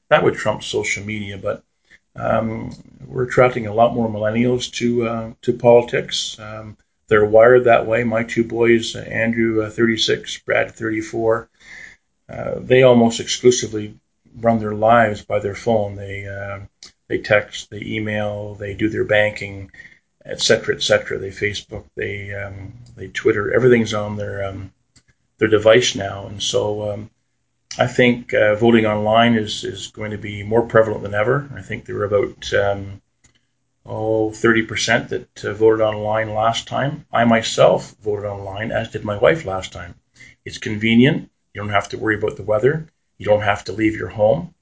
that 0.10 0.24
would 0.24 0.34
trump 0.34 0.64
social 0.64 1.06
media. 1.06 1.38
But 1.38 1.64
um, 2.16 2.72
we're 3.06 3.24
attracting 3.24 3.68
a 3.68 3.74
lot 3.74 3.94
more 3.94 4.10
millennials 4.10 4.72
to 4.74 5.08
uh, 5.08 5.34
to 5.44 5.54
politics. 5.54 6.38
Um, 6.40 6.78
they're 7.08 7.26
wired 7.26 7.66
that 7.66 7.86
way. 7.86 8.04
My 8.04 8.24
two 8.24 8.44
boys, 8.44 8.96
Andrew, 8.96 9.64
uh, 9.64 9.70
36, 9.70 10.40
Brad, 10.40 10.72
34, 10.72 11.50
uh, 12.28 12.56
they 12.60 12.84
almost 12.84 13.22
exclusively 13.22 13.98
run 14.36 14.60
their 14.60 14.74
lives 14.74 15.24
by 15.24 15.40
their 15.40 15.56
phone. 15.56 15.96
They 15.96 16.28
uh, 16.28 16.66
they 17.08 17.20
text, 17.20 17.70
they 17.70 17.82
email, 17.82 18.56
they 18.56 18.74
do 18.74 18.90
their 18.90 19.06
banking, 19.06 19.72
etc., 20.28 20.76
etc. 20.76 21.18
They 21.18 21.30
Facebook, 21.30 21.86
they 21.96 22.34
um, 22.34 22.74
they 22.96 23.08
Twitter. 23.08 23.54
Everything's 23.54 23.94
on 23.94 24.18
their 24.18 24.44
um, 24.46 24.72
their 25.38 25.48
device 25.48 25.96
now, 25.96 26.28
and 26.28 26.42
so 26.42 26.92
um, 26.92 27.10
I 27.78 27.88
think 27.88 28.34
uh, 28.34 28.56
voting 28.56 28.86
online 28.86 29.36
is 29.36 29.64
is 29.64 29.88
going 29.88 30.12
to 30.12 30.18
be 30.18 30.44
more 30.44 30.64
prevalent 30.64 31.04
than 31.04 31.14
ever. 31.14 31.50
I 31.56 31.62
think 31.62 31.86
there 31.86 31.96
were 31.96 32.06
about 32.06 32.54
um, 32.54 33.02
oh 33.86 34.30
30% 34.32 35.10
that 35.10 35.46
uh, 35.46 35.54
voted 35.54 35.82
online 35.82 36.34
last 36.34 36.68
time. 36.68 37.06
I 37.12 37.24
myself 37.26 37.96
voted 38.02 38.26
online, 38.26 38.72
as 38.72 38.92
did 38.92 39.06
my 39.06 39.18
wife 39.18 39.46
last 39.46 39.72
time. 39.72 39.96
It's 40.44 40.58
convenient. 40.58 41.30
You 41.54 41.62
don't 41.62 41.70
have 41.70 41.90
to 41.90 41.98
worry 41.98 42.16
about 42.16 42.38
the 42.38 42.44
weather. 42.44 42.88
You 43.18 43.26
don't 43.26 43.42
have 43.42 43.64
to 43.66 43.74
leave 43.74 43.96
your 43.96 44.10
home. 44.10 44.54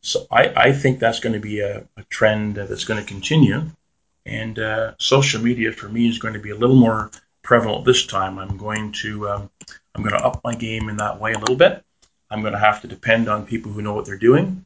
So 0.00 0.26
I, 0.30 0.52
I 0.54 0.72
think 0.72 0.98
that's 0.98 1.20
going 1.20 1.32
to 1.32 1.40
be 1.40 1.60
a, 1.60 1.86
a 1.96 2.02
trend 2.10 2.56
that's 2.56 2.84
going 2.84 3.00
to 3.00 3.08
continue. 3.08 3.70
And 4.26 4.58
uh, 4.58 4.94
social 4.98 5.42
media 5.42 5.72
for 5.72 5.88
me 5.88 6.08
is 6.08 6.18
going 6.18 6.34
to 6.34 6.40
be 6.40 6.50
a 6.50 6.56
little 6.56 6.76
more 6.76 7.10
prevalent 7.42 7.84
this 7.84 8.06
time. 8.06 8.38
I'm 8.38 8.56
going 8.56 8.92
to 8.92 9.28
um, 9.28 9.50
I'm 9.94 10.02
going 10.02 10.16
to 10.18 10.24
up 10.24 10.40
my 10.44 10.54
game 10.54 10.88
in 10.88 10.96
that 10.96 11.20
way 11.20 11.32
a 11.32 11.38
little 11.38 11.56
bit. 11.56 11.84
I'm 12.30 12.40
going 12.40 12.54
to 12.54 12.58
have 12.58 12.80
to 12.82 12.88
depend 12.88 13.28
on 13.28 13.46
people 13.46 13.70
who 13.70 13.82
know 13.82 13.92
what 13.92 14.06
they're 14.06 14.16
doing, 14.16 14.64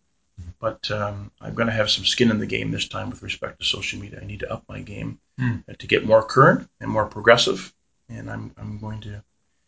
but 0.60 0.90
um, 0.90 1.30
I'm 1.40 1.54
going 1.54 1.66
to 1.66 1.72
have 1.72 1.90
some 1.90 2.04
skin 2.04 2.30
in 2.30 2.38
the 2.38 2.46
game 2.46 2.70
this 2.70 2.88
time 2.88 3.10
with 3.10 3.22
respect 3.22 3.58
to 3.58 3.66
social 3.66 4.00
media. 4.00 4.20
I 4.22 4.24
need 4.24 4.40
to 4.40 4.52
up 4.52 4.64
my 4.68 4.80
game 4.80 5.18
mm. 5.38 5.62
to 5.76 5.86
get 5.86 6.06
more 6.06 6.22
current 6.22 6.68
and 6.80 6.90
more 6.90 7.06
progressive, 7.06 7.74
and 8.08 8.30
I'm 8.30 8.54
I'm 8.56 8.78
going 8.78 9.00
to 9.02 9.22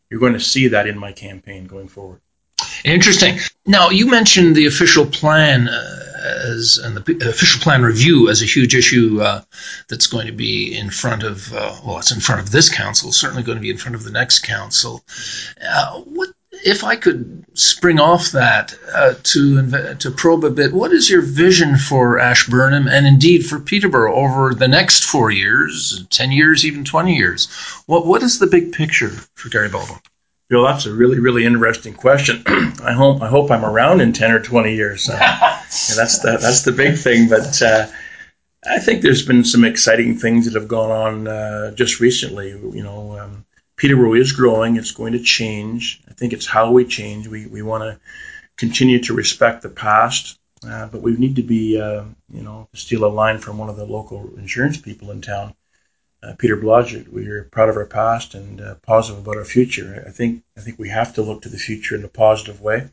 you're 0.09 0.21
going 0.21 0.35
to 0.35 0.41
see 0.41 0.69
that 0.69 0.87
in 0.87 0.99
my 0.99 1.13
campaign 1.13 1.67
going 1.67 1.89
forward. 1.89 2.21
Interesting. 2.85 3.39
Now, 3.67 3.91
you 3.91 4.07
mentioned 4.07 4.57
the 4.57 4.67
official 4.67 5.07
plan 5.07 5.69
uh, 5.69 6.10
as 6.21 6.79
and 6.79 6.97
the 6.97 7.29
official 7.29 7.61
plan 7.61 7.83
review 7.83 8.29
as 8.29 8.43
a 8.43 8.47
huge 8.47 8.75
issue 8.75 9.21
uh, 9.21 9.43
that's 9.89 10.07
going 10.07 10.27
to 10.27 10.33
be 10.33 10.77
in 10.77 10.91
front 10.91 11.23
of 11.23 11.53
uh, 11.53 11.75
well, 11.85 11.99
it's 11.99 12.13
in 12.13 12.21
front 12.21 12.41
of 12.41 12.51
this 12.51 12.69
council. 12.69 13.13
Certainly 13.13 13.43
going 13.43 13.59
to 13.59 13.63
be 13.63 13.71
in 13.71 13.79
front 13.79 13.95
of 13.95 14.05
the 14.05 14.11
next 14.11 14.41
council. 14.41 15.05
Uh, 15.63 16.01
what 16.01 16.31
if 16.65 16.85
I 16.85 16.97
could 16.97 17.45
spring 17.55 17.99
off 17.99 18.33
that 18.33 18.75
uh, 18.93 19.15
to 19.23 19.97
to 19.97 20.11
probe 20.11 20.45
a 20.45 20.51
bit? 20.51 20.73
What 20.73 20.93
is 20.93 21.09
your 21.09 21.23
vision 21.23 21.77
for 21.77 22.19
Ashburnham 22.19 22.89
and 22.89 23.07
indeed 23.07 23.47
for 23.47 23.61
Peterborough 23.61 24.15
over 24.15 24.55
the 24.55 24.69
next 24.69 25.05
four 25.05 25.31
years, 25.31 26.07
ten 26.11 26.33
years, 26.33 26.65
even 26.65 26.85
twenty 26.85 27.17
years? 27.17 27.49
What 27.87 28.07
what 28.07 28.23
is 28.23 28.39
the 28.39 28.47
big 28.47 28.73
picture 28.73 29.11
for 29.35 29.49
Gary 29.49 29.69
Baldwin? 29.69 30.01
Bill, 30.51 30.65
that's 30.65 30.85
a 30.85 30.93
really, 30.93 31.21
really 31.21 31.45
interesting 31.45 31.95
question. 31.95 32.43
I 32.83 32.93
hope 32.93 33.23
I 33.23 33.29
hope 33.29 33.53
I'm 33.53 33.65
around 33.65 34.01
in 34.01 34.13
ten 34.13 34.33
or 34.33 34.41
twenty 34.41 34.75
years. 34.75 35.09
Uh, 35.09 35.17
that's 35.17 36.19
the 36.19 36.39
that's 36.41 36.63
the 36.63 36.73
big 36.73 36.99
thing. 36.99 37.29
But 37.29 37.63
uh, 37.63 37.87
I 38.67 38.81
think 38.81 39.01
there's 39.01 39.25
been 39.25 39.45
some 39.45 39.65
exciting 39.65 40.17
things 40.17 40.47
that 40.47 40.55
have 40.55 40.67
gone 40.67 40.91
on 40.91 41.29
uh, 41.29 41.71
just 41.77 42.01
recently. 42.01 42.49
You 42.49 42.83
know, 42.83 43.17
um, 43.17 43.47
Peterborough 43.77 44.15
is 44.15 44.33
growing. 44.33 44.75
It's 44.75 44.91
going 44.91 45.13
to 45.13 45.21
change. 45.21 46.03
I 46.09 46.15
think 46.15 46.33
it's 46.33 46.47
how 46.47 46.73
we 46.73 46.85
change. 46.85 47.29
We 47.29 47.47
we 47.47 47.63
want 47.63 47.85
to 47.85 48.01
continue 48.57 48.99
to 49.05 49.15
respect 49.15 49.63
the 49.63 49.69
past, 49.69 50.37
uh, 50.67 50.89
but 50.89 51.01
we 51.01 51.13
need 51.13 51.37
to 51.37 51.45
be, 51.45 51.81
uh, 51.81 52.03
you 52.29 52.43
know, 52.43 52.69
steal 52.75 53.05
a 53.05 53.07
line 53.07 53.39
from 53.39 53.57
one 53.57 53.69
of 53.69 53.77
the 53.77 53.87
local 53.87 54.29
insurance 54.37 54.77
people 54.79 55.13
in 55.13 55.23
town 55.23 55.55
uh, 56.23 56.35
Peter 56.39 56.57
Blodgett. 56.57 57.09
We 57.09 57.29
are 57.29 57.45
proud 57.45 57.69
of 57.69 57.77
our 57.77 57.87
past 57.87 58.35
and 58.35 58.61
uh, 58.61 58.75
positive 58.83 59.23
about 59.23 59.37
our 59.37 59.45
future. 59.45 60.05
I 60.07 60.11
think 60.11 60.43
I 60.57 60.61
think 60.61 60.79
we 60.79 60.89
have 60.89 61.15
to 61.15 61.23
look 61.23 61.43
to 61.43 61.49
the 61.49 61.59
future 61.59 61.97
in 61.97 62.05
a 62.05 62.09
positive 62.09 62.61
way. 62.61 62.89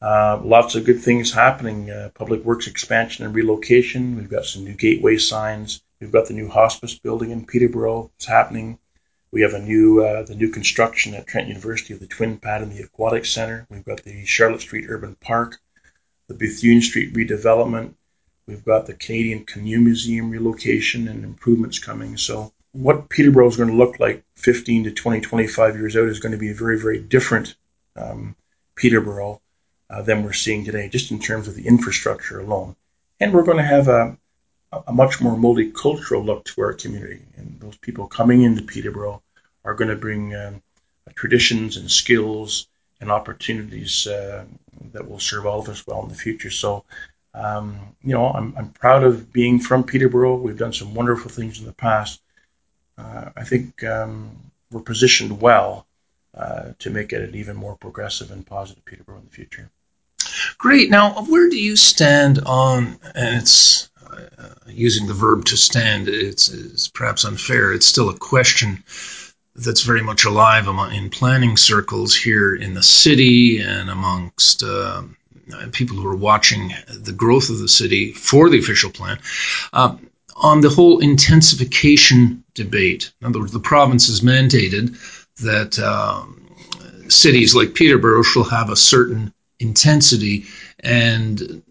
Uh, 0.00 0.40
lots 0.42 0.74
of 0.74 0.84
good 0.84 1.00
things 1.00 1.32
happening. 1.32 1.90
Uh, 1.90 2.10
public 2.14 2.44
works 2.44 2.66
expansion 2.66 3.24
and 3.24 3.34
relocation. 3.34 4.16
We've 4.16 4.30
got 4.30 4.44
some 4.44 4.64
new 4.64 4.74
gateway 4.74 5.16
signs. 5.16 5.82
We've 6.00 6.12
got 6.12 6.26
the 6.26 6.34
new 6.34 6.48
hospice 6.48 6.98
building 6.98 7.30
in 7.30 7.46
Peterborough. 7.46 8.10
It's 8.16 8.26
happening. 8.26 8.78
We 9.30 9.42
have 9.42 9.54
a 9.54 9.60
new 9.60 10.04
uh, 10.04 10.22
the 10.22 10.34
new 10.34 10.50
construction 10.50 11.14
at 11.14 11.26
Trent 11.26 11.48
University 11.48 11.92
of 11.94 12.00
the 12.00 12.06
Twin 12.06 12.38
Pad 12.38 12.62
and 12.62 12.70
the 12.70 12.82
Aquatic 12.82 13.24
Center. 13.24 13.66
We've 13.68 13.84
got 13.84 14.04
the 14.04 14.24
Charlotte 14.26 14.60
Street 14.60 14.86
Urban 14.88 15.16
Park, 15.20 15.58
the 16.28 16.34
Bethune 16.34 16.82
Street 16.82 17.14
redevelopment. 17.14 17.94
We've 18.46 18.64
got 18.64 18.86
the 18.86 18.94
Canadian 18.94 19.44
Canoe 19.44 19.80
Museum 19.80 20.30
relocation 20.30 21.08
and 21.08 21.24
improvements 21.24 21.78
coming. 21.78 22.16
So 22.16 22.52
what 22.72 23.08
Peterborough 23.08 23.48
is 23.48 23.56
going 23.56 23.70
to 23.70 23.76
look 23.76 23.98
like 24.00 24.24
15 24.36 24.84
to 24.84 24.90
20, 24.90 25.20
25 25.20 25.76
years 25.76 25.96
out 25.96 26.08
is 26.08 26.20
going 26.20 26.32
to 26.32 26.38
be 26.38 26.50
a 26.50 26.54
very, 26.54 26.78
very 26.78 26.98
different 26.98 27.54
um, 27.96 28.36
Peterborough 28.74 29.40
uh, 29.88 30.02
than 30.02 30.24
we're 30.24 30.32
seeing 30.32 30.64
today, 30.64 30.88
just 30.88 31.10
in 31.10 31.20
terms 31.20 31.48
of 31.48 31.54
the 31.54 31.66
infrastructure 31.66 32.40
alone. 32.40 32.76
And 33.20 33.32
we're 33.32 33.44
going 33.44 33.58
to 33.58 33.64
have 33.64 33.88
a, 33.88 34.18
a 34.86 34.92
much 34.92 35.20
more 35.20 35.36
multicultural 35.36 36.24
look 36.24 36.44
to 36.46 36.62
our 36.62 36.72
community. 36.72 37.22
And 37.36 37.58
those 37.60 37.76
people 37.76 38.08
coming 38.08 38.42
into 38.42 38.62
Peterborough 38.62 39.22
are 39.64 39.74
going 39.74 39.90
to 39.90 39.96
bring 39.96 40.34
um, 40.34 40.62
traditions 41.14 41.76
and 41.76 41.90
skills 41.90 42.66
and 43.00 43.10
opportunities 43.10 44.06
uh, 44.06 44.44
that 44.92 45.08
will 45.08 45.20
serve 45.20 45.46
all 45.46 45.60
of 45.60 45.68
us 45.68 45.86
well 45.86 46.02
in 46.02 46.08
the 46.08 46.14
future. 46.14 46.50
So, 46.50 46.84
um, 47.34 47.78
you 48.02 48.12
know, 48.12 48.30
I'm, 48.30 48.54
I'm 48.56 48.70
proud 48.70 49.02
of 49.02 49.32
being 49.32 49.58
from 49.58 49.84
Peterborough. 49.84 50.36
We've 50.36 50.56
done 50.56 50.72
some 50.72 50.94
wonderful 50.94 51.30
things 51.30 51.58
in 51.58 51.66
the 51.66 51.72
past. 51.72 52.20
Uh, 52.96 53.30
I 53.36 53.42
think 53.42 53.82
um, 53.82 54.30
we're 54.70 54.80
positioned 54.80 55.40
well 55.40 55.86
uh, 56.34 56.72
to 56.78 56.90
make 56.90 57.12
it 57.12 57.28
an 57.28 57.34
even 57.34 57.56
more 57.56 57.76
progressive 57.76 58.30
and 58.30 58.46
positive 58.46 58.84
Peterborough 58.84 59.18
in 59.18 59.24
the 59.24 59.30
future. 59.30 59.70
Great. 60.58 60.90
Now, 60.90 61.24
where 61.24 61.48
do 61.48 61.56
you 61.56 61.76
stand 61.76 62.40
on, 62.46 62.98
and 63.14 63.36
it's 63.42 63.90
uh, 64.10 64.48
using 64.66 65.06
the 65.06 65.14
verb 65.14 65.44
to 65.46 65.56
stand, 65.56 66.08
it's, 66.08 66.48
it's, 66.48 66.88
perhaps 66.88 67.24
unfair. 67.24 67.72
It's 67.72 67.86
still 67.86 68.10
a 68.10 68.16
question 68.16 68.82
that's 69.56 69.82
very 69.82 70.02
much 70.02 70.24
alive 70.24 70.66
in 70.92 71.10
planning 71.10 71.56
circles 71.56 72.14
here 72.14 72.54
in 72.54 72.74
the 72.74 72.82
city 72.82 73.60
and 73.60 73.88
amongst 73.88 74.62
uh, 74.62 75.02
people 75.72 75.96
who 75.96 76.06
are 76.06 76.16
watching 76.16 76.72
the 76.88 77.12
growth 77.12 77.50
of 77.50 77.58
the 77.58 77.68
city 77.68 78.12
for 78.12 78.48
the 78.48 78.58
official 78.58 78.90
plan. 78.90 79.18
Uh, 79.72 79.96
on 80.36 80.60
the 80.60 80.68
whole 80.68 80.98
intensification 80.98 82.42
debate. 82.54 83.12
In 83.20 83.28
other 83.28 83.40
words, 83.40 83.52
the 83.52 83.60
province 83.60 84.08
has 84.08 84.20
mandated 84.20 84.96
that 85.36 85.78
um, 85.78 86.48
cities 87.08 87.54
like 87.54 87.74
Peterborough 87.74 88.22
shall 88.22 88.44
have 88.44 88.70
a 88.70 88.76
certain 88.76 89.32
intensity 89.60 90.44
and 90.80 91.62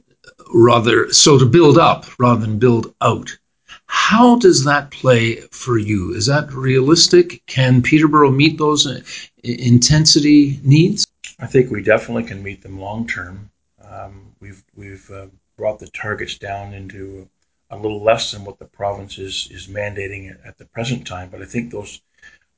rather 0.54 1.12
so 1.12 1.38
to 1.38 1.46
build 1.46 1.78
up 1.78 2.06
rather 2.20 2.42
than 2.42 2.60
build 2.60 2.94
out. 3.02 3.38
How 3.86 4.38
does 4.38 4.64
that 4.64 4.92
play 4.92 5.42
for 5.52 5.78
you? 5.78 6.14
Is 6.14 6.26
that 6.26 6.52
realistic? 6.52 7.46
Can 7.46 7.82
Peterborough 7.82 8.32
meet 8.32 8.58
those 8.58 8.88
uh, 8.88 9.02
intensity 9.44 10.60
needs? 10.64 11.06
I 11.40 11.48
think 11.48 11.70
we 11.70 11.84
definitely 11.84 12.24
can 12.24 12.42
meet 12.42 12.62
them 12.62 12.80
long 12.80 13.08
term. 13.08 13.50
Um, 13.94 14.36
we've 14.40 14.64
we've 14.76 15.10
uh, 15.12 15.28
brought 15.58 15.80
the 15.80 15.88
targets 15.88 16.38
down 16.38 16.74
into 16.74 17.30
a 17.70 17.78
little 17.78 18.04
less 18.04 18.32
than 18.32 18.44
what 18.44 18.60
the 18.60 18.66
province 18.66 19.18
is 19.18 19.48
is 19.52 19.68
mandating 19.68 20.36
at 20.46 20.58
the 20.58 20.66
present 20.66 21.06
time, 21.06 21.30
but 21.30 21.42
I 21.42 21.46
think 21.46 21.72
those 21.72 22.02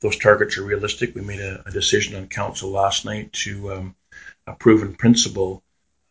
those 0.00 0.16
targets 0.16 0.56
are 0.56 0.64
realistic. 0.64 1.14
We 1.14 1.22
made 1.22 1.40
a, 1.40 1.62
a 1.66 1.70
decision 1.70 2.16
on 2.16 2.28
council 2.28 2.70
last 2.70 3.04
night 3.04 3.32
to 3.44 3.72
um, 3.72 3.96
approve 4.46 4.82
in 4.82 4.94
principle 4.94 5.62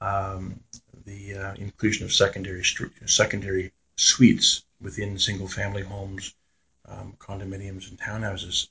um, 0.01 0.59
the 1.05 1.35
uh, 1.35 1.53
inclusion 1.55 2.05
of 2.05 2.13
secondary 2.13 2.63
secondary 3.05 3.71
suites 3.97 4.63
within 4.81 5.17
single 5.17 5.47
family 5.47 5.83
homes, 5.83 6.35
um, 6.87 7.15
condominiums, 7.19 7.89
and 7.89 7.99
townhouses. 7.99 8.67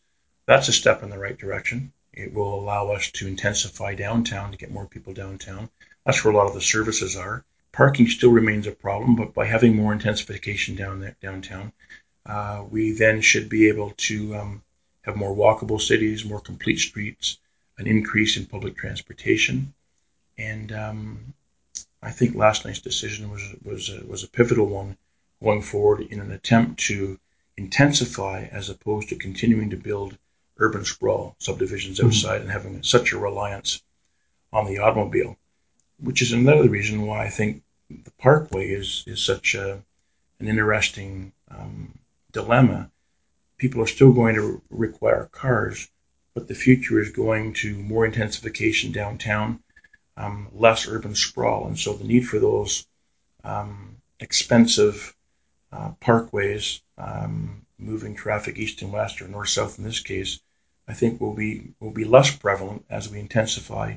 That's 0.47 0.69
a 0.69 0.73
step 0.73 1.03
in 1.03 1.11
the 1.11 1.19
right 1.19 1.39
direction. 1.39 1.93
It 2.13 2.33
will 2.33 2.55
allow 2.55 2.89
us 2.91 3.11
to 3.13 3.27
intensify 3.27 3.95
downtown 3.95 4.53
to 4.53 4.59
get 4.59 4.71
more 4.71 4.87
people 4.87 5.13
downtown. 5.13 5.69
That's 6.05 6.25
where 6.25 6.33
a 6.33 6.37
lot 6.37 6.47
of 6.47 6.55
the 6.55 6.61
services 6.61 7.17
are. 7.17 7.45
Parking 7.73 8.07
still 8.09 8.31
remains 8.31 8.67
a 8.67 8.73
problem, 8.73 9.17
but 9.17 9.35
by 9.35 9.47
having 9.47 9.75
more 9.75 9.93
intensification 9.93 10.77
down 10.77 11.01
there, 11.01 11.17
downtown, 11.21 11.73
uh, 12.27 12.65
we 12.71 12.93
then 12.93 13.21
should 13.21 13.49
be 13.49 13.69
able 13.69 13.91
to 13.97 14.37
um, 14.37 14.63
have 15.03 15.17
more 15.17 15.35
walkable 15.35 15.81
cities, 15.81 16.25
more 16.25 16.41
complete 16.41 16.79
streets, 16.79 17.39
an 17.79 17.87
increase 17.87 18.37
in 18.37 18.47
public 18.47 18.77
transportation, 18.77 19.75
and 20.39 20.73
um, 20.73 21.35
I 22.03 22.11
think 22.11 22.35
last 22.35 22.65
night's 22.65 22.81
decision 22.81 23.31
was 23.31 23.43
was 23.63 23.89
a, 23.91 24.05
was 24.07 24.23
a 24.23 24.29
pivotal 24.29 24.67
one 24.67 24.97
going 25.43 25.63
forward 25.63 26.03
in 26.03 26.21
an 26.21 26.31
attempt 26.31 26.81
to 26.81 27.19
intensify 27.57 28.45
as 28.51 28.69
opposed 28.69 29.09
to 29.09 29.17
continuing 29.17 29.71
to 29.71 29.77
build 29.77 30.17
urban 30.59 30.85
sprawl 30.85 31.37
subdivisions 31.39 31.99
mm-hmm. 31.99 32.09
outside 32.09 32.35
mm-hmm. 32.35 32.43
and 32.43 32.51
having 32.51 32.83
such 32.83 33.13
a 33.13 33.19
reliance 33.19 33.83
on 34.53 34.67
the 34.67 34.79
automobile, 34.79 35.37
which 36.05 36.21
is 36.21 36.33
another 36.33 36.69
reason 36.69 37.07
why 37.07 37.25
I 37.25 37.31
think 37.31 37.63
the 37.89 38.11
Parkway 38.19 38.69
is 38.69 39.05
is 39.07 39.25
such 39.25 39.55
a 39.55 39.83
an 40.39 40.49
interesting 40.49 41.33
um, 41.51 41.99
dilemma. 42.33 42.91
People 43.57 43.81
are 43.83 43.87
still 43.87 44.13
going 44.13 44.35
to 44.35 44.61
require 44.69 45.29
cars, 45.33 45.89
but 46.35 46.49
the 46.49 46.55
future 46.55 47.01
is 47.01 47.11
going 47.11 47.55
to 47.55 47.79
more 47.79 48.05
intensification 48.05 48.93
downtown, 48.93 49.63
um, 50.17 50.49
less 50.53 50.87
urban 50.87 51.15
sprawl, 51.15 51.67
and 51.67 51.79
so 51.79 51.95
the 51.95 52.05
need 52.05 52.29
for 52.29 52.39
those 52.39 52.87
um, 53.43 53.97
expensive 54.21 55.15
uh, 55.73 55.93
parkways, 56.01 56.81
um, 56.99 57.63
moving 57.79 58.15
traffic 58.15 58.59
east 58.59 58.83
and 58.83 58.93
west 58.93 59.23
or 59.23 59.29
north 59.29 59.49
south 59.49 59.79
in 59.79 59.85
this 59.85 60.01
case, 60.01 60.41
I 60.87 60.93
think 60.93 61.21
will 61.21 61.35
be 61.35 61.73
will 61.81 61.93
be 61.93 62.05
less 62.05 62.35
prevalent 62.37 62.85
as 62.91 63.09
we 63.09 63.21
intensify 63.21 63.97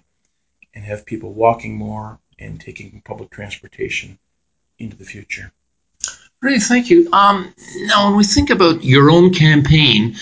and 0.77 0.85
have 0.85 1.07
people 1.07 1.33
walking 1.33 1.75
more 1.75 2.19
and 2.37 2.61
taking 2.61 3.01
public 3.03 3.31
transportation 3.31 4.19
into 4.77 4.95
the 4.95 5.03
future. 5.03 5.51
Great, 6.39 6.61
thank 6.61 6.91
you. 6.91 7.09
Um, 7.11 7.51
now, 7.77 8.05
when 8.05 8.15
we 8.15 8.23
think 8.23 8.51
about 8.51 8.83
your 8.83 9.09
own 9.09 9.33
campaign, 9.33 10.15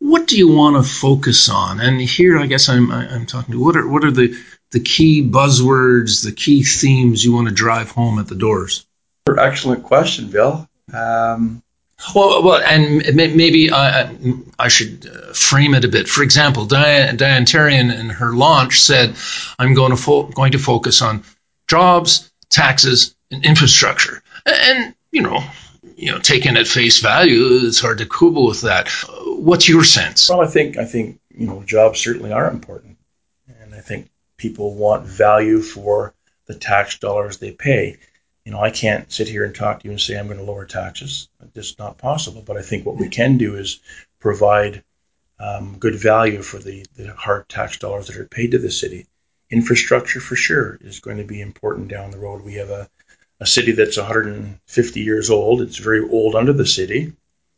what 0.00 0.28
do 0.28 0.36
you 0.36 0.48
want 0.48 0.76
to 0.76 0.82
focus 0.82 1.48
on? 1.48 1.80
And 1.80 1.98
here, 1.98 2.38
I 2.38 2.44
guess 2.44 2.68
I'm 2.68 2.92
I'm 2.92 3.24
talking 3.24 3.52
to 3.52 3.64
what 3.64 3.74
are 3.74 3.88
what 3.88 4.04
are 4.04 4.10
the 4.10 4.36
the 4.70 4.80
key 4.80 5.26
buzzwords, 5.26 6.22
the 6.22 6.32
key 6.32 6.62
themes 6.62 7.24
you 7.24 7.32
want 7.32 7.48
to 7.48 7.54
drive 7.54 7.90
home 7.90 8.18
at 8.18 8.28
the 8.28 8.34
doors? 8.34 8.84
Excellent 9.38 9.82
question, 9.82 10.28
Bill. 10.28 10.68
Um, 10.92 11.62
well, 12.14 12.42
well, 12.42 12.62
and 12.62 13.14
maybe 13.14 13.70
I, 13.70 14.10
I 14.58 14.68
should 14.68 15.06
uh, 15.06 15.32
frame 15.32 15.74
it 15.74 15.84
a 15.84 15.88
bit. 15.88 16.08
For 16.08 16.22
example, 16.22 16.66
Diane, 16.66 17.16
Diane 17.16 17.44
Therrien 17.44 17.96
in 17.96 18.08
her 18.10 18.32
launch 18.32 18.80
said, 18.80 19.14
"I'm 19.58 19.74
going 19.74 19.90
to 19.90 19.96
fo- 19.96 20.24
going 20.24 20.52
to 20.52 20.58
focus 20.58 21.00
on 21.00 21.22
jobs, 21.68 22.30
taxes, 22.50 23.14
and 23.30 23.44
infrastructure." 23.44 24.22
And 24.46 24.94
you 25.12 25.22
know, 25.22 25.42
you 25.96 26.10
know, 26.10 26.18
taken 26.18 26.56
at 26.56 26.66
face 26.66 27.00
value, 27.00 27.60
it's 27.62 27.80
hard 27.80 27.98
to 27.98 28.06
quibble 28.06 28.46
with 28.46 28.62
that. 28.62 28.88
What's 29.24 29.68
your 29.68 29.84
sense? 29.84 30.28
Well, 30.28 30.40
I 30.40 30.48
think 30.48 30.78
I 30.78 30.84
think 30.84 31.20
you 31.30 31.46
know, 31.46 31.62
jobs 31.62 32.00
certainly 32.00 32.32
are 32.32 32.50
important, 32.50 32.98
and 33.60 33.74
I 33.74 33.80
think 33.80 34.10
people 34.36 34.74
want 34.74 35.06
value 35.06 35.62
for 35.62 36.14
the 36.46 36.54
tax 36.54 36.98
dollars 36.98 37.38
they 37.38 37.52
pay 37.52 37.98
you 38.44 38.52
know, 38.52 38.60
I 38.60 38.70
can't 38.70 39.10
sit 39.12 39.28
here 39.28 39.44
and 39.44 39.54
talk 39.54 39.80
to 39.80 39.84
you 39.86 39.92
and 39.92 40.00
say 40.00 40.18
I'm 40.18 40.26
going 40.26 40.38
to 40.38 40.44
lower 40.44 40.66
taxes. 40.66 41.28
It's 41.42 41.54
just 41.54 41.78
not 41.78 41.98
possible. 41.98 42.42
But 42.44 42.56
I 42.56 42.62
think 42.62 42.84
what 42.84 42.96
we 42.96 43.08
can 43.08 43.38
do 43.38 43.54
is 43.54 43.80
provide 44.18 44.82
um, 45.38 45.76
good 45.78 45.94
value 45.94 46.42
for 46.42 46.58
the, 46.58 46.84
the 46.96 47.14
hard 47.14 47.48
tax 47.48 47.78
dollars 47.78 48.08
that 48.08 48.16
are 48.16 48.24
paid 48.24 48.52
to 48.52 48.58
the 48.58 48.70
city. 48.70 49.06
Infrastructure, 49.50 50.20
for 50.20 50.34
sure, 50.34 50.78
is 50.80 51.00
going 51.00 51.18
to 51.18 51.24
be 51.24 51.40
important 51.40 51.88
down 51.88 52.10
the 52.10 52.18
road. 52.18 52.42
We 52.42 52.54
have 52.54 52.70
a, 52.70 52.88
a 53.38 53.46
city 53.46 53.72
that's 53.72 53.96
150 53.96 55.00
years 55.00 55.30
old. 55.30 55.60
It's 55.60 55.78
very 55.78 56.08
old 56.08 56.34
under 56.34 56.52
the 56.52 56.66
city, 56.66 57.12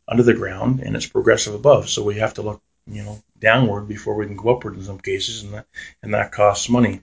under 0.09 0.23
the 0.23 0.35
ground, 0.35 0.81
and 0.81 0.97
it's 0.97 1.07
progressive 1.07 1.55
above. 1.55 1.89
So 1.89 2.03
we 2.03 2.17
have 2.17 2.35
to 2.35 2.43
look, 2.43 2.63
you 2.87 3.03
know, 3.03 3.23
downward 3.39 3.89
before 3.89 4.15
we 4.17 4.27
can 4.27 4.37
go 4.37 4.57
upward 4.57 4.77
in 4.77 4.85
some 4.85 4.99
cases, 4.99 5.45
and 5.45 5.55
that, 5.55 5.67
and 6.03 6.15
that 6.15 6.33
costs 6.33 6.69
money. 6.69 7.01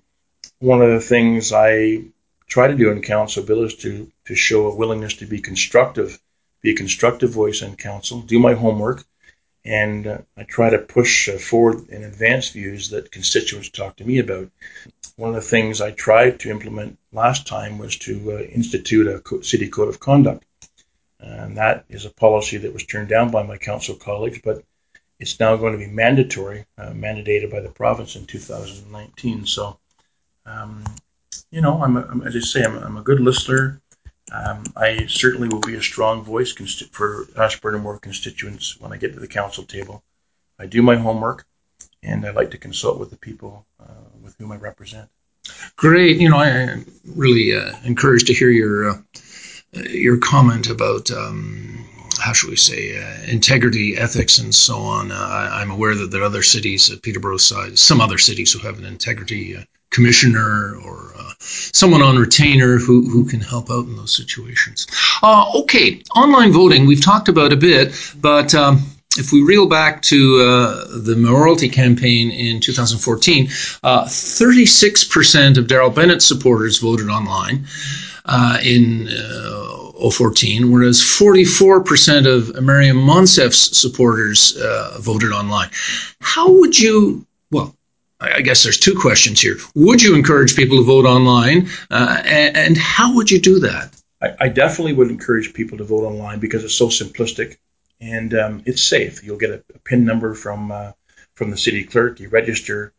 One 0.59 0.81
of 0.81 0.89
the 0.89 0.99
things 0.99 1.53
I 1.53 2.03
try 2.51 2.67
to 2.67 2.75
do 2.75 2.91
in 2.91 3.01
council, 3.01 3.43
Bill, 3.43 3.63
is 3.63 3.75
to, 3.75 4.11
to 4.25 4.35
show 4.35 4.67
a 4.67 4.75
willingness 4.75 5.13
to 5.15 5.25
be 5.25 5.39
constructive, 5.39 6.19
be 6.61 6.71
a 6.71 6.75
constructive 6.75 7.29
voice 7.29 7.61
in 7.61 7.77
council, 7.77 8.19
do 8.19 8.39
my 8.39 8.53
homework, 8.55 9.05
and 9.63 10.05
uh, 10.05 10.17
I 10.35 10.43
try 10.43 10.69
to 10.69 10.77
push 10.77 11.29
uh, 11.29 11.37
forward 11.37 11.87
and 11.89 12.03
advance 12.03 12.49
views 12.49 12.89
that 12.89 13.09
constituents 13.09 13.69
talk 13.69 13.95
to 13.95 14.05
me 14.05 14.19
about. 14.19 14.49
One 15.15 15.29
of 15.29 15.35
the 15.35 15.49
things 15.49 15.79
I 15.79 15.91
tried 15.91 16.41
to 16.41 16.49
implement 16.49 16.99
last 17.13 17.47
time 17.47 17.77
was 17.77 17.95
to 17.99 18.33
uh, 18.33 18.39
institute 18.41 19.07
a 19.07 19.19
co- 19.19 19.41
city 19.41 19.69
code 19.69 19.87
of 19.87 20.01
conduct. 20.01 20.43
And 21.21 21.55
that 21.55 21.85
is 21.87 22.03
a 22.03 22.09
policy 22.09 22.57
that 22.57 22.73
was 22.73 22.85
turned 22.85 23.07
down 23.07 23.31
by 23.31 23.43
my 23.43 23.57
council 23.57 23.95
colleagues, 23.95 24.39
but 24.43 24.61
it's 25.19 25.39
now 25.39 25.55
going 25.55 25.71
to 25.71 25.79
be 25.79 25.87
mandatory, 25.87 26.65
uh, 26.77 26.89
mandated 26.89 27.49
by 27.49 27.61
the 27.61 27.69
province 27.69 28.17
in 28.17 28.25
2019. 28.25 29.45
So 29.45 29.79
um, 30.45 30.83
you 31.51 31.61
know, 31.61 31.83
I'm, 31.83 31.97
a, 31.97 32.01
I'm 32.01 32.21
as 32.23 32.35
I 32.35 32.39
say, 32.39 32.63
I'm, 32.63 32.77
I'm 32.77 32.97
a 32.97 33.03
good 33.03 33.19
listener. 33.19 33.81
Um, 34.31 34.63
I 34.77 35.05
certainly 35.07 35.49
will 35.49 35.59
be 35.59 35.75
a 35.75 35.81
strong 35.81 36.23
voice 36.23 36.53
consti- 36.53 36.89
for 36.89 37.27
Ashburnham 37.37 37.83
Ward 37.83 38.01
constituents 38.01 38.79
when 38.79 38.93
I 38.93 38.97
get 38.97 39.13
to 39.13 39.19
the 39.19 39.27
council 39.27 39.65
table. 39.65 40.03
I 40.57 40.67
do 40.67 40.81
my 40.81 40.95
homework, 40.95 41.45
and 42.01 42.25
I 42.25 42.31
like 42.31 42.51
to 42.51 42.57
consult 42.57 42.99
with 42.99 43.09
the 43.09 43.17
people 43.17 43.65
uh, 43.79 44.09
with 44.21 44.35
whom 44.37 44.53
I 44.53 44.55
represent. 44.55 45.09
Great. 45.75 46.17
You 46.17 46.29
know, 46.29 46.37
I 46.37 46.47
am 46.47 46.85
really 47.15 47.55
uh, 47.55 47.73
encouraged 47.83 48.27
to 48.27 48.33
hear 48.33 48.49
your 48.49 48.89
uh, 48.89 48.97
your 49.73 50.17
comment 50.17 50.69
about 50.69 51.11
um, 51.11 51.85
how 52.19 52.31
should 52.31 52.49
we 52.49 52.55
say 52.55 52.97
uh, 53.01 53.31
integrity, 53.31 53.97
ethics, 53.97 54.37
and 54.37 54.53
so 54.53 54.77
on. 54.77 55.11
Uh, 55.11 55.15
I, 55.15 55.61
am 55.61 55.71
aware 55.71 55.95
that 55.95 56.11
there 56.11 56.21
are 56.21 56.25
other 56.25 56.43
cities, 56.43 56.91
at 56.91 57.01
Peterborough 57.01 57.37
side, 57.37 57.79
some 57.79 57.99
other 57.99 58.17
cities 58.17 58.53
who 58.53 58.59
have 58.59 58.77
an 58.77 58.85
integrity 58.85 59.57
uh, 59.57 59.63
commissioner 59.91 60.75
or 60.83 61.13
uh, 61.17 61.33
someone 61.39 62.01
on 62.01 62.17
retainer 62.17 62.77
who, 62.77 63.09
who 63.09 63.25
can 63.25 63.39
help 63.39 63.69
out 63.69 63.85
in 63.85 63.95
those 63.95 64.15
situations. 64.15 64.87
Uh, 65.21 65.51
okay, 65.55 66.01
online 66.15 66.51
voting, 66.51 66.85
we've 66.85 67.03
talked 67.03 67.27
about 67.29 67.53
a 67.53 67.57
bit, 67.57 67.93
but 68.19 68.55
um, 68.55 68.81
if 69.17 69.31
we 69.31 69.41
reel 69.41 69.67
back 69.67 70.01
to 70.03 70.39
uh, 70.41 70.85
the 70.99 71.15
mayoralty 71.15 71.71
campaign 71.71 72.31
in 72.31 72.59
2014, 72.59 73.47
uh, 73.83 74.05
36% 74.05 75.57
of 75.57 75.67
Daryl 75.67 75.93
Bennett's 75.93 76.25
supporters 76.25 76.79
voted 76.79 77.09
online 77.09 77.65
uh, 78.25 78.57
in 78.63 79.09
uh, 79.09 80.09
014, 80.09 80.71
whereas 80.71 80.99
44% 80.99 82.25
of 82.25 82.63
Maryam 82.63 82.97
Monsef's 82.97 83.77
supporters 83.77 84.57
uh, 84.57 84.97
voted 84.99 85.31
online. 85.31 85.69
How 86.21 86.49
would 86.51 86.79
you, 86.79 87.25
well, 87.51 87.75
I 88.21 88.41
guess 88.41 88.63
there's 88.63 88.77
two 88.77 88.97
questions 88.99 89.41
here. 89.41 89.57
Would 89.73 90.01
you 90.03 90.15
encourage 90.15 90.55
people 90.55 90.77
to 90.77 90.83
vote 90.83 91.05
online, 91.05 91.69
uh, 91.89 92.21
and, 92.23 92.55
and, 92.55 92.77
how 92.77 93.15
would 93.15 93.31
you 93.31 93.39
do 93.39 93.59
that? 93.61 93.99
I, 94.21 94.35
I, 94.41 94.49
definitely 94.49 94.93
would 94.93 95.09
encourage 95.09 95.55
people 95.55 95.79
to 95.79 95.83
vote 95.83 96.03
online 96.03 96.39
because 96.39 96.63
it's 96.63 96.75
so 96.75 96.87
simplistic 96.89 97.57
and 97.99 98.33
um, 98.35 98.63
it's 98.67 98.83
safe. 98.83 99.23
You'll 99.23 99.39
get 99.39 99.49
a, 99.49 99.63
a 99.73 99.79
PIN 99.79 100.05
number 100.05 100.35
from 100.35 100.71
uh, 100.71 100.91
from 101.33 101.49
the 101.49 101.57
city 101.57 101.83
clerk. 101.83 102.19
You 102.19 102.29
register, 102.29 102.93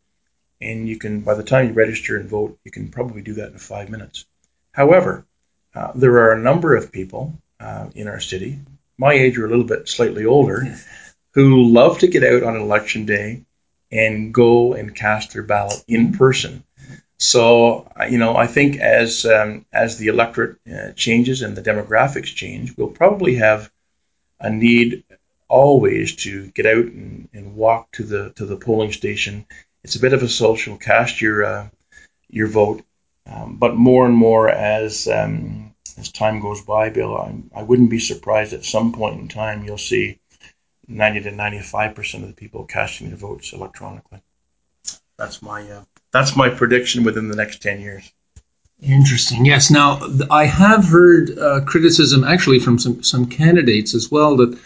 and 0.59 0.89
you 0.89 0.99
can 0.99 1.21
by 1.21 1.35
the 1.35 1.43
time 1.43 1.67
you 1.67 1.73
register 1.73 2.17
and 2.17 2.29
vote, 2.29 2.59
you 2.65 2.71
can 2.71 2.89
probably 2.89 3.21
do 3.21 3.35
that 3.35 3.53
in 3.53 3.57
five 3.57 3.89
minutes. 3.89 4.25
However, 4.73 5.25
uh, 5.73 5.93
there 5.95 6.17
are 6.17 6.33
a 6.33 6.39
number 6.39 6.75
of 6.75 6.91
people 6.91 7.39
uh, 7.61 7.87
in 7.95 8.09
our 8.09 8.19
city, 8.19 8.59
my 8.97 9.13
age 9.13 9.37
or 9.37 9.45
a 9.45 9.49
little 9.49 9.63
bit 9.63 9.87
slightly 9.87 10.25
older, 10.25 10.77
who 11.33 11.63
love 11.63 11.99
to 11.99 12.07
get 12.07 12.23
out 12.23 12.43
on 12.43 12.57
election 12.57 13.05
day 13.05 13.45
and 13.93 14.33
go 14.33 14.73
and 14.73 14.95
cast 14.95 15.33
their 15.33 15.43
ballot 15.43 15.83
in 15.87 16.13
person. 16.13 16.63
So, 17.17 17.87
you 18.09 18.17
know, 18.17 18.35
I 18.35 18.47
think 18.47 18.77
as 18.77 19.25
um, 19.25 19.65
as 19.71 19.97
the 19.97 20.07
electorate 20.07 20.57
uh, 20.67 20.91
changes 20.93 21.41
and 21.41 21.55
the 21.55 21.61
demographics 21.61 22.35
change, 22.35 22.75
we'll 22.75 22.87
probably 22.87 23.35
have 23.35 23.71
a 24.39 24.49
need 24.49 25.03
always 25.47 26.15
to 26.15 26.47
get 26.47 26.65
out 26.65 26.85
and, 26.85 27.29
and 27.31 27.55
walk 27.55 27.91
to 27.93 28.03
the 28.03 28.31
to 28.31 28.45
the 28.45 28.57
polling 28.57 28.91
station. 28.91 29.45
It's 29.83 29.95
a 29.95 30.01
bit 30.01 30.13
of 30.13 30.23
a 30.23 30.27
social. 30.27 30.75
Cast 30.75 31.21
your 31.21 31.45
uh, 31.45 31.69
your 32.29 32.47
vote, 32.47 32.83
um, 33.27 33.57
but 33.57 33.75
more 33.75 34.05
and 34.07 34.15
more 34.15 34.49
as 34.49 35.07
um, 35.07 35.75
as 35.97 36.11
time 36.11 36.41
goes 36.41 36.61
by, 36.61 36.89
Bill, 36.89 37.15
I 37.55 37.61
would 37.61 37.79
not 37.79 37.89
be 37.89 37.99
surprised 37.99 38.53
at 38.53 38.65
some 38.65 38.91
point 38.91 39.19
in 39.19 39.27
time 39.27 39.63
you'll 39.63 39.77
see 39.77 40.19
90 40.87 41.21
to 41.21 41.31
95 41.31 41.95
percent 41.95 42.23
of 42.23 42.29
the 42.29 42.35
people 42.35 42.65
casting 42.65 43.07
their 43.07 43.17
votes 43.17 43.53
electronically. 43.53 44.21
That's 45.17 45.41
my 45.41 45.69
uh, 45.69 45.83
that's 46.11 46.35
my 46.35 46.49
prediction 46.49 47.03
within 47.03 47.27
the 47.27 47.35
next 47.35 47.61
10 47.61 47.81
years. 47.81 48.11
Interesting. 48.81 49.45
Yes. 49.45 49.71
Now, 49.71 50.01
I 50.29 50.45
have 50.45 50.85
heard 50.85 51.37
uh, 51.37 51.61
criticism 51.61 52.23
actually 52.23 52.59
from 52.59 52.77
some, 52.77 53.01
some 53.01 53.25
candidates 53.25 53.95
as 53.95 54.11
well 54.11 54.35
that 54.37 54.59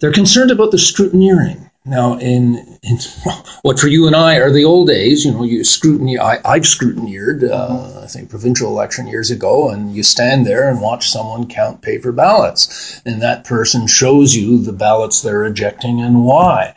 they're 0.00 0.12
concerned 0.12 0.50
about 0.50 0.72
the 0.72 0.76
scrutineering. 0.76 1.65
Now, 1.86 2.18
in, 2.18 2.78
in 2.82 2.98
what 3.62 3.78
for 3.78 3.86
you 3.86 4.08
and 4.08 4.16
I 4.16 4.36
are 4.36 4.50
the 4.50 4.64
old 4.64 4.88
days, 4.88 5.24
you 5.24 5.30
know, 5.30 5.44
you 5.44 5.62
scrutiny. 5.62 6.18
I, 6.18 6.40
I've 6.44 6.66
scrutineered, 6.66 7.48
uh, 7.48 8.00
I 8.02 8.06
think, 8.08 8.28
provincial 8.28 8.68
election 8.68 9.06
years 9.06 9.30
ago, 9.30 9.70
and 9.70 9.94
you 9.94 10.02
stand 10.02 10.46
there 10.46 10.68
and 10.68 10.80
watch 10.80 11.08
someone 11.08 11.48
count 11.48 11.82
paper 11.82 12.10
ballots, 12.10 13.00
and 13.06 13.22
that 13.22 13.44
person 13.44 13.86
shows 13.86 14.34
you 14.34 14.58
the 14.58 14.72
ballots 14.72 15.22
they're 15.22 15.46
ejecting 15.46 16.02
and 16.02 16.24
why. 16.24 16.74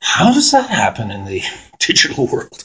How 0.00 0.32
does 0.32 0.52
that 0.52 0.70
happen 0.70 1.10
in 1.10 1.26
the 1.26 1.42
digital 1.78 2.26
world? 2.26 2.64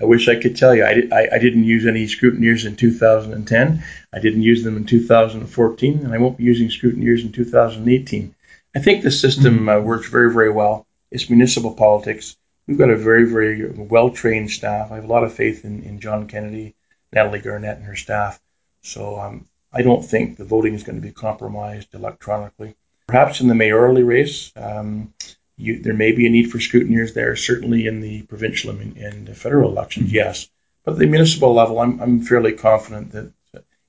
I 0.00 0.04
wish 0.04 0.28
I 0.28 0.36
could 0.40 0.56
tell 0.56 0.72
you. 0.72 0.84
I, 0.84 0.94
did, 0.94 1.12
I, 1.12 1.28
I, 1.32 1.38
didn't 1.40 1.64
use 1.64 1.84
any 1.84 2.06
scrutineers 2.06 2.64
in 2.64 2.76
2010. 2.76 3.82
I 4.12 4.18
didn't 4.20 4.42
use 4.42 4.62
them 4.62 4.76
in 4.76 4.84
2014, 4.84 6.04
and 6.04 6.14
I 6.14 6.18
won't 6.18 6.38
be 6.38 6.44
using 6.44 6.68
scrutineers 6.68 7.22
in 7.22 7.32
2018. 7.32 8.32
I 8.74 8.80
think 8.80 9.02
the 9.02 9.10
system 9.10 9.60
mm-hmm. 9.60 9.68
uh, 9.68 9.80
works 9.80 10.08
very, 10.08 10.32
very 10.32 10.50
well. 10.50 10.86
It's 11.10 11.30
municipal 11.30 11.74
politics. 11.74 12.36
We've 12.66 12.78
got 12.78 12.90
a 12.90 12.96
very, 12.96 13.24
very 13.24 13.70
well 13.70 14.10
trained 14.10 14.50
staff. 14.50 14.92
I 14.92 14.96
have 14.96 15.04
a 15.04 15.08
lot 15.08 15.24
of 15.24 15.32
faith 15.32 15.64
in, 15.64 15.82
in 15.84 16.00
John 16.00 16.26
Kennedy, 16.26 16.74
Natalie 17.12 17.40
Garnett, 17.40 17.78
and 17.78 17.86
her 17.86 17.96
staff. 17.96 18.40
So 18.82 19.18
um, 19.18 19.46
I 19.72 19.82
don't 19.82 20.04
think 20.04 20.36
the 20.36 20.44
voting 20.44 20.74
is 20.74 20.82
going 20.82 21.00
to 21.00 21.06
be 21.06 21.12
compromised 21.12 21.94
electronically. 21.94 22.76
Perhaps 23.06 23.40
in 23.40 23.48
the 23.48 23.54
mayoralty 23.54 24.02
race, 24.02 24.52
um, 24.56 25.14
you, 25.56 25.82
there 25.82 25.94
may 25.94 26.12
be 26.12 26.26
a 26.26 26.30
need 26.30 26.50
for 26.50 26.58
scrutineers 26.58 27.14
there, 27.14 27.34
certainly 27.36 27.86
in 27.86 28.00
the 28.00 28.22
provincial 28.22 28.70
and, 28.70 28.96
and 28.98 29.36
federal 29.36 29.70
elections, 29.70 30.12
yes. 30.12 30.48
But 30.84 30.92
at 30.92 30.98
the 30.98 31.06
municipal 31.06 31.54
level, 31.54 31.80
I'm, 31.80 32.00
I'm 32.00 32.20
fairly 32.20 32.52
confident 32.52 33.12
that 33.12 33.32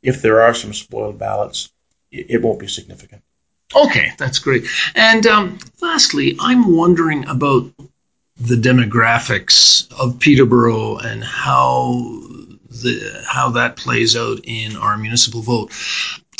if 0.01 0.21
there 0.21 0.41
are 0.41 0.53
some 0.53 0.73
spoiled 0.73 1.19
ballots, 1.19 1.71
it, 2.11 2.27
it 2.29 2.41
won't 2.41 2.59
be 2.59 2.67
significant. 2.67 3.21
Okay, 3.75 4.11
that's 4.17 4.39
great. 4.39 4.65
And 4.95 5.25
um, 5.27 5.59
lastly, 5.81 6.35
I'm 6.39 6.75
wondering 6.75 7.27
about 7.27 7.71
the 8.37 8.55
demographics 8.55 9.91
of 9.99 10.19
Peterborough 10.19 10.97
and 10.97 11.23
how 11.23 12.21
the 12.69 13.23
how 13.27 13.49
that 13.49 13.75
plays 13.75 14.15
out 14.15 14.39
in 14.43 14.75
our 14.77 14.97
municipal 14.97 15.41
vote 15.41 15.71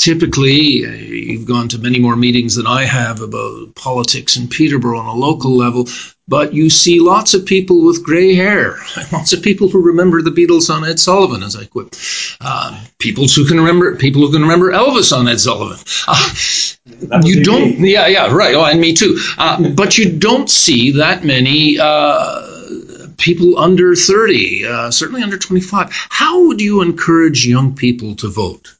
typically, 0.00 0.84
uh, 0.86 0.90
you've 0.90 1.46
gone 1.46 1.68
to 1.68 1.78
many 1.78 2.00
more 2.00 2.16
meetings 2.16 2.56
than 2.56 2.66
I 2.66 2.86
have 2.86 3.20
about 3.20 3.74
politics 3.74 4.36
in 4.36 4.48
Peterborough 4.48 4.98
on 4.98 5.06
a 5.06 5.14
local 5.14 5.54
level, 5.54 5.86
but 6.26 6.54
you 6.54 6.70
see 6.70 7.00
lots 7.00 7.34
of 7.34 7.44
people 7.44 7.84
with 7.84 8.02
grey 8.02 8.34
hair, 8.34 8.78
lots 9.12 9.32
of 9.34 9.42
people 9.42 9.68
who 9.68 9.80
remember 9.80 10.22
the 10.22 10.30
Beatles 10.30 10.74
on 10.74 10.88
Ed 10.88 10.98
Sullivan, 10.98 11.42
as 11.42 11.54
I 11.54 11.66
quip. 11.66 11.94
Uh, 12.40 12.82
people 12.98 13.26
who 13.26 13.46
can 13.46 13.58
remember 13.58 13.94
people 13.96 14.22
who 14.22 14.32
can 14.32 14.42
remember 14.42 14.72
Elvis 14.72 15.16
on 15.16 15.28
Ed 15.28 15.38
Sullivan. 15.38 15.78
Uh, 16.08 17.20
you 17.22 17.44
don't, 17.44 17.78
me. 17.78 17.92
yeah, 17.92 18.06
yeah, 18.06 18.32
right. 18.32 18.54
Oh, 18.54 18.64
and 18.64 18.80
me 18.80 18.94
too. 18.94 19.18
Uh, 19.36 19.68
but 19.74 19.98
you 19.98 20.18
don't 20.18 20.48
see 20.48 20.92
that 20.92 21.24
many 21.24 21.78
uh, 21.78 23.06
people 23.18 23.58
under 23.58 23.94
30, 23.94 24.64
uh, 24.66 24.90
certainly 24.90 25.22
under 25.22 25.36
25. 25.36 25.88
How 26.08 26.46
would 26.46 26.60
you 26.60 26.80
encourage 26.80 27.46
young 27.46 27.76
people 27.76 28.14
to 28.16 28.28
vote? 28.28 28.79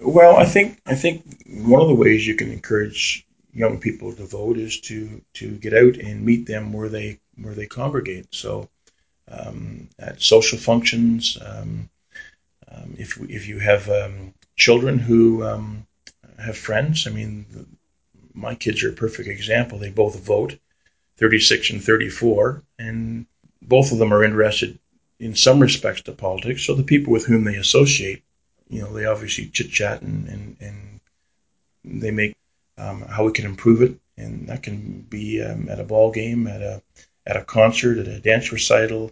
Well, 0.00 0.36
I 0.36 0.46
think 0.46 0.80
I 0.86 0.94
think 0.94 1.44
one 1.46 1.82
of 1.82 1.88
the 1.88 1.94
ways 1.94 2.26
you 2.26 2.34
can 2.34 2.50
encourage 2.50 3.26
young 3.52 3.78
people 3.78 4.12
to 4.14 4.24
vote 4.24 4.56
is 4.56 4.80
to 4.82 5.22
to 5.34 5.50
get 5.58 5.74
out 5.74 5.96
and 5.96 6.24
meet 6.24 6.46
them 6.46 6.72
where 6.72 6.88
they 6.88 7.20
where 7.36 7.54
they 7.54 7.66
congregate. 7.66 8.28
So 8.30 8.68
um, 9.28 9.88
at 9.98 10.22
social 10.22 10.58
functions, 10.58 11.36
um, 11.44 11.90
um, 12.68 12.94
if 12.98 13.18
if 13.30 13.46
you 13.46 13.58
have 13.58 13.88
um, 13.90 14.34
children 14.56 14.98
who 14.98 15.44
um, 15.44 15.86
have 16.38 16.56
friends, 16.56 17.06
I 17.06 17.10
mean, 17.10 17.44
the, 17.50 17.66
my 18.32 18.54
kids 18.54 18.82
are 18.82 18.90
a 18.90 18.94
perfect 19.04 19.28
example. 19.28 19.78
They 19.78 19.90
both 19.90 20.18
vote, 20.18 20.58
36 21.18 21.70
and 21.72 21.84
34, 21.84 22.62
and 22.78 23.26
both 23.60 23.92
of 23.92 23.98
them 23.98 24.14
are 24.14 24.24
interested 24.24 24.78
in 25.18 25.36
some 25.36 25.60
respects 25.60 26.00
to 26.02 26.12
politics. 26.12 26.62
So 26.64 26.74
the 26.74 26.82
people 26.82 27.12
with 27.12 27.26
whom 27.26 27.44
they 27.44 27.56
associate 27.56 28.22
you 28.70 28.80
know, 28.80 28.92
they 28.92 29.04
obviously 29.04 29.48
chit 29.48 29.70
chat 29.70 30.00
and, 30.00 30.28
and, 30.28 30.56
and 30.60 31.00
they 31.84 32.10
make 32.10 32.36
um, 32.78 33.02
how 33.02 33.24
we 33.24 33.32
can 33.32 33.44
improve 33.44 33.82
it. 33.82 33.98
And 34.16 34.48
that 34.48 34.62
can 34.62 35.00
be 35.08 35.42
um, 35.42 35.68
at 35.68 35.80
a 35.80 35.84
ball 35.84 36.10
game, 36.12 36.46
at 36.46 36.62
a, 36.62 36.82
at 37.26 37.36
a 37.36 37.44
concert, 37.44 37.98
at 37.98 38.06
a 38.06 38.20
dance 38.20 38.52
recital, 38.52 39.10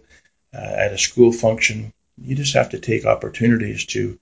uh, 0.53 0.57
at 0.57 0.93
a 0.93 0.97
school 0.97 1.31
function. 1.31 1.93
You 2.17 2.35
just 2.35 2.55
have 2.55 2.69
to 2.69 2.79
take 2.79 3.05
opportunities 3.05 3.85
to 3.87 4.17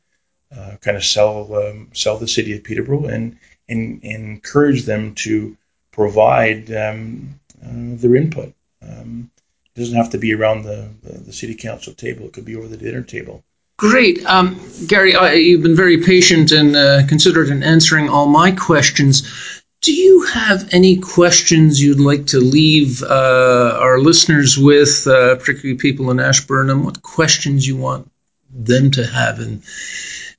uh, 0.56 0.78
kind 0.82 0.98
of 0.98 1.04
sell 1.04 1.54
um, 1.56 1.90
sell 1.94 2.18
the 2.18 2.28
city 2.28 2.56
of 2.56 2.64
Peterborough 2.64 3.06
and, 3.06 3.38
and, 3.68 4.02
and 4.04 4.24
encourage 4.24 4.84
them 4.84 5.14
to 5.16 5.58
provide 5.92 6.72
um, 6.72 7.40
uh, 7.62 7.96
their 7.98 8.16
input. 8.16 8.54
Um, 8.82 9.30
it 9.76 9.80
doesn't 9.80 9.98
have 9.98 10.12
to 10.12 10.18
be 10.18 10.34
around 10.34 10.64
the, 10.64 10.90
the, 11.04 11.18
the, 11.20 11.34
city 11.34 11.54
council 11.54 11.94
table. 11.94 12.26
It 12.26 12.34
could 12.34 12.46
be 12.46 12.56
over 12.56 12.68
the 12.68 12.78
dinner 12.78 13.02
table. 13.02 13.44
Great. 13.78 14.26
Um, 14.26 14.60
Gary, 14.88 15.14
you've 15.40 15.62
been 15.62 15.76
very 15.76 16.04
patient 16.04 16.52
and 16.52 16.76
uh, 16.76 17.06
considerate 17.08 17.50
in 17.50 17.62
answering 17.62 18.10
all 18.10 18.28
my 18.28 18.52
questions. 18.52 19.62
Do 19.82 19.94
you 19.94 20.24
have 20.24 20.68
any 20.72 20.98
questions 20.98 21.82
you'd 21.82 22.00
like 22.00 22.26
to 22.28 22.40
leave 22.40 23.04
uh, 23.04 23.78
our 23.80 24.00
listeners 24.00 24.58
with, 24.58 25.06
uh, 25.06 25.36
particularly 25.36 25.78
people 25.78 26.10
in 26.10 26.20
Ashburnham? 26.20 26.84
What 26.84 27.04
questions 27.04 27.68
you 27.68 27.78
want 27.78 28.12
them 28.50 28.90
to 28.92 29.06
have 29.06 29.40
in 29.40 29.62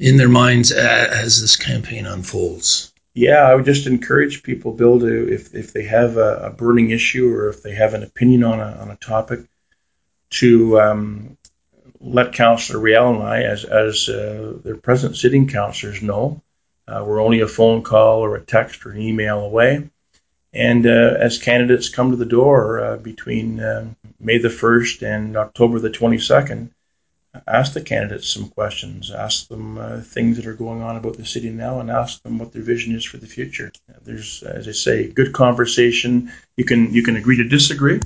in 0.01 0.16
their 0.16 0.29
minds 0.29 0.72
as, 0.72 1.09
as 1.09 1.40
this 1.40 1.57
campaign 1.57 2.07
unfolds? 2.07 2.92
Yeah, 3.14 3.42
I 3.42 3.55
would 3.55 3.64
just 3.64 3.87
encourage 3.87 4.42
people, 4.42 4.72
Bill, 4.72 4.98
to 5.01 5.33
if, 5.33 5.55
if 5.55 5.72
they 5.72 5.85
have 5.85 6.16
a, 6.16 6.37
a 6.46 6.51
burning 6.51 6.90
issue 6.90 7.33
or 7.33 7.48
if 7.48 7.62
they 7.62 7.74
have 7.74 7.94
an 7.94 8.03
opinion 8.03 8.42
on 8.42 8.59
a 8.59 8.77
on 8.81 8.90
a 8.90 8.96
topic, 8.96 9.40
to 10.31 10.81
um, 10.81 11.38
let 12.01 12.33
Councillor 12.33 12.79
Riel 12.79 13.15
and 13.15 13.23
I, 13.23 13.43
as, 13.43 13.65
as 13.65 14.09
uh, 14.09 14.59
their 14.63 14.77
present 14.77 15.17
sitting 15.17 15.49
councillors, 15.49 16.03
know. 16.03 16.43
Uh, 16.87 17.05
we're 17.07 17.21
only 17.21 17.41
a 17.41 17.49
phone 17.49 17.83
call 17.83 18.21
or 18.21 18.37
a 18.37 18.41
text 18.41 18.87
or 18.87 18.93
an 18.93 19.01
email 19.01 19.41
away. 19.41 19.91
And 20.53 20.87
uh, 20.87 21.17
as 21.19 21.39
candidates 21.39 21.91
come 21.91 22.11
to 22.11 22.17
the 22.17 22.25
door 22.25 22.81
uh, 22.81 22.97
between 22.97 23.63
um, 23.63 23.97
May 24.19 24.39
the 24.39 24.49
1st 24.49 25.03
and 25.03 25.37
October 25.37 25.79
the 25.79 25.91
22nd, 25.91 26.71
ask 27.47 27.75
the 27.75 27.83
candidates 27.83 28.33
some 28.33 28.49
questions, 28.49 29.11
ask 29.11 29.49
them 29.49 29.79
uh, 29.79 30.01
things 30.01 30.37
that 30.37 30.47
are 30.47 30.55
going 30.55 30.83
on 30.83 30.97
about 30.97 31.17
the 31.17 31.27
city 31.27 31.51
now, 31.51 31.81
and 31.81 31.91
ask 31.91 32.23
them 32.23 32.39
what 32.39 32.53
their 32.53 32.63
vision 32.63 32.95
is 32.95 33.05
for 33.05 33.19
the 33.19 33.27
future. 33.27 33.71
There's, 34.03 34.43
as 34.43 34.67
I 34.67 34.73
say, 34.73 35.09
good 35.09 35.33
conversation. 35.33 36.33
You 36.57 36.65
can 36.65 36.93
you 36.93 37.03
can 37.03 37.17
agree 37.17 37.37
to 37.37 37.45
disagree, 37.45 38.01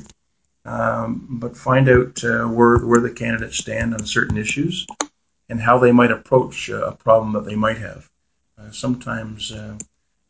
um, 0.64 1.26
but 1.28 1.56
find 1.56 1.88
out 1.88 2.22
uh, 2.24 2.46
where 2.46 2.78
where 2.78 3.00
the 3.00 3.10
candidates 3.10 3.58
stand 3.58 3.94
on 3.94 4.06
certain 4.06 4.36
issues 4.36 4.86
and 5.48 5.60
how 5.60 5.78
they 5.78 5.92
might 5.92 6.12
approach 6.12 6.70
uh, 6.70 6.86
a 6.86 6.92
problem 6.92 7.32
that 7.32 7.44
they 7.44 7.56
might 7.56 7.78
have. 7.78 8.08
Uh, 8.58 8.70
sometimes 8.70 9.52
uh, 9.52 9.76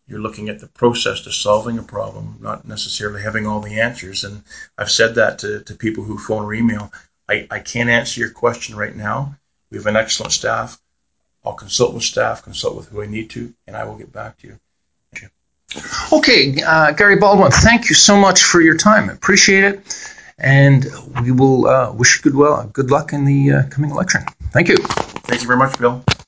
you're 0.06 0.20
looking 0.20 0.48
at 0.48 0.58
the 0.58 0.66
process 0.68 1.22
to 1.22 1.32
solving 1.32 1.78
a 1.78 1.82
problem, 1.82 2.38
not 2.40 2.66
necessarily 2.66 3.22
having 3.22 3.46
all 3.46 3.60
the 3.60 3.80
answers. 3.80 4.24
And 4.24 4.42
I've 4.76 4.90
said 4.90 5.14
that 5.16 5.38
to, 5.40 5.60
to 5.60 5.74
people 5.74 6.04
who 6.04 6.18
phone 6.18 6.44
or 6.44 6.54
email. 6.54 6.92
I, 7.28 7.46
I 7.50 7.58
can't 7.60 7.88
answer 7.88 8.20
your 8.20 8.30
question 8.30 8.76
right 8.76 8.94
now. 8.96 9.36
We 9.70 9.78
have 9.78 9.86
an 9.86 9.96
excellent 9.96 10.32
staff. 10.32 10.80
I'll 11.44 11.54
consult 11.54 11.94
with 11.94 12.02
staff, 12.04 12.42
consult 12.42 12.76
with 12.76 12.88
who 12.88 13.02
I 13.02 13.06
need 13.06 13.30
to, 13.30 13.52
and 13.66 13.76
I 13.76 13.84
will 13.84 13.96
get 13.96 14.12
back 14.12 14.38
to 14.38 14.48
you. 14.48 14.58
Okay, 16.12 16.62
uh, 16.62 16.92
Gary 16.92 17.16
Baldwin, 17.16 17.50
thank 17.50 17.88
you 17.88 17.94
so 17.94 18.16
much 18.16 18.42
for 18.42 18.60
your 18.60 18.76
time. 18.76 19.08
I 19.08 19.14
appreciate 19.14 19.64
it. 19.64 20.21
And 20.42 20.87
we 21.22 21.31
will 21.31 21.66
uh, 21.66 21.92
wish 21.92 22.16
you 22.16 22.22
good 22.22 22.35
well, 22.35 22.68
good 22.72 22.90
luck 22.90 23.12
in 23.12 23.24
the 23.24 23.52
uh, 23.52 23.62
coming 23.70 23.90
election. 23.90 24.22
Thank 24.50 24.68
you. 24.68 24.76
Thank 24.76 25.40
you 25.40 25.46
very 25.46 25.59
much, 25.59 25.78
Bill. 25.78 26.02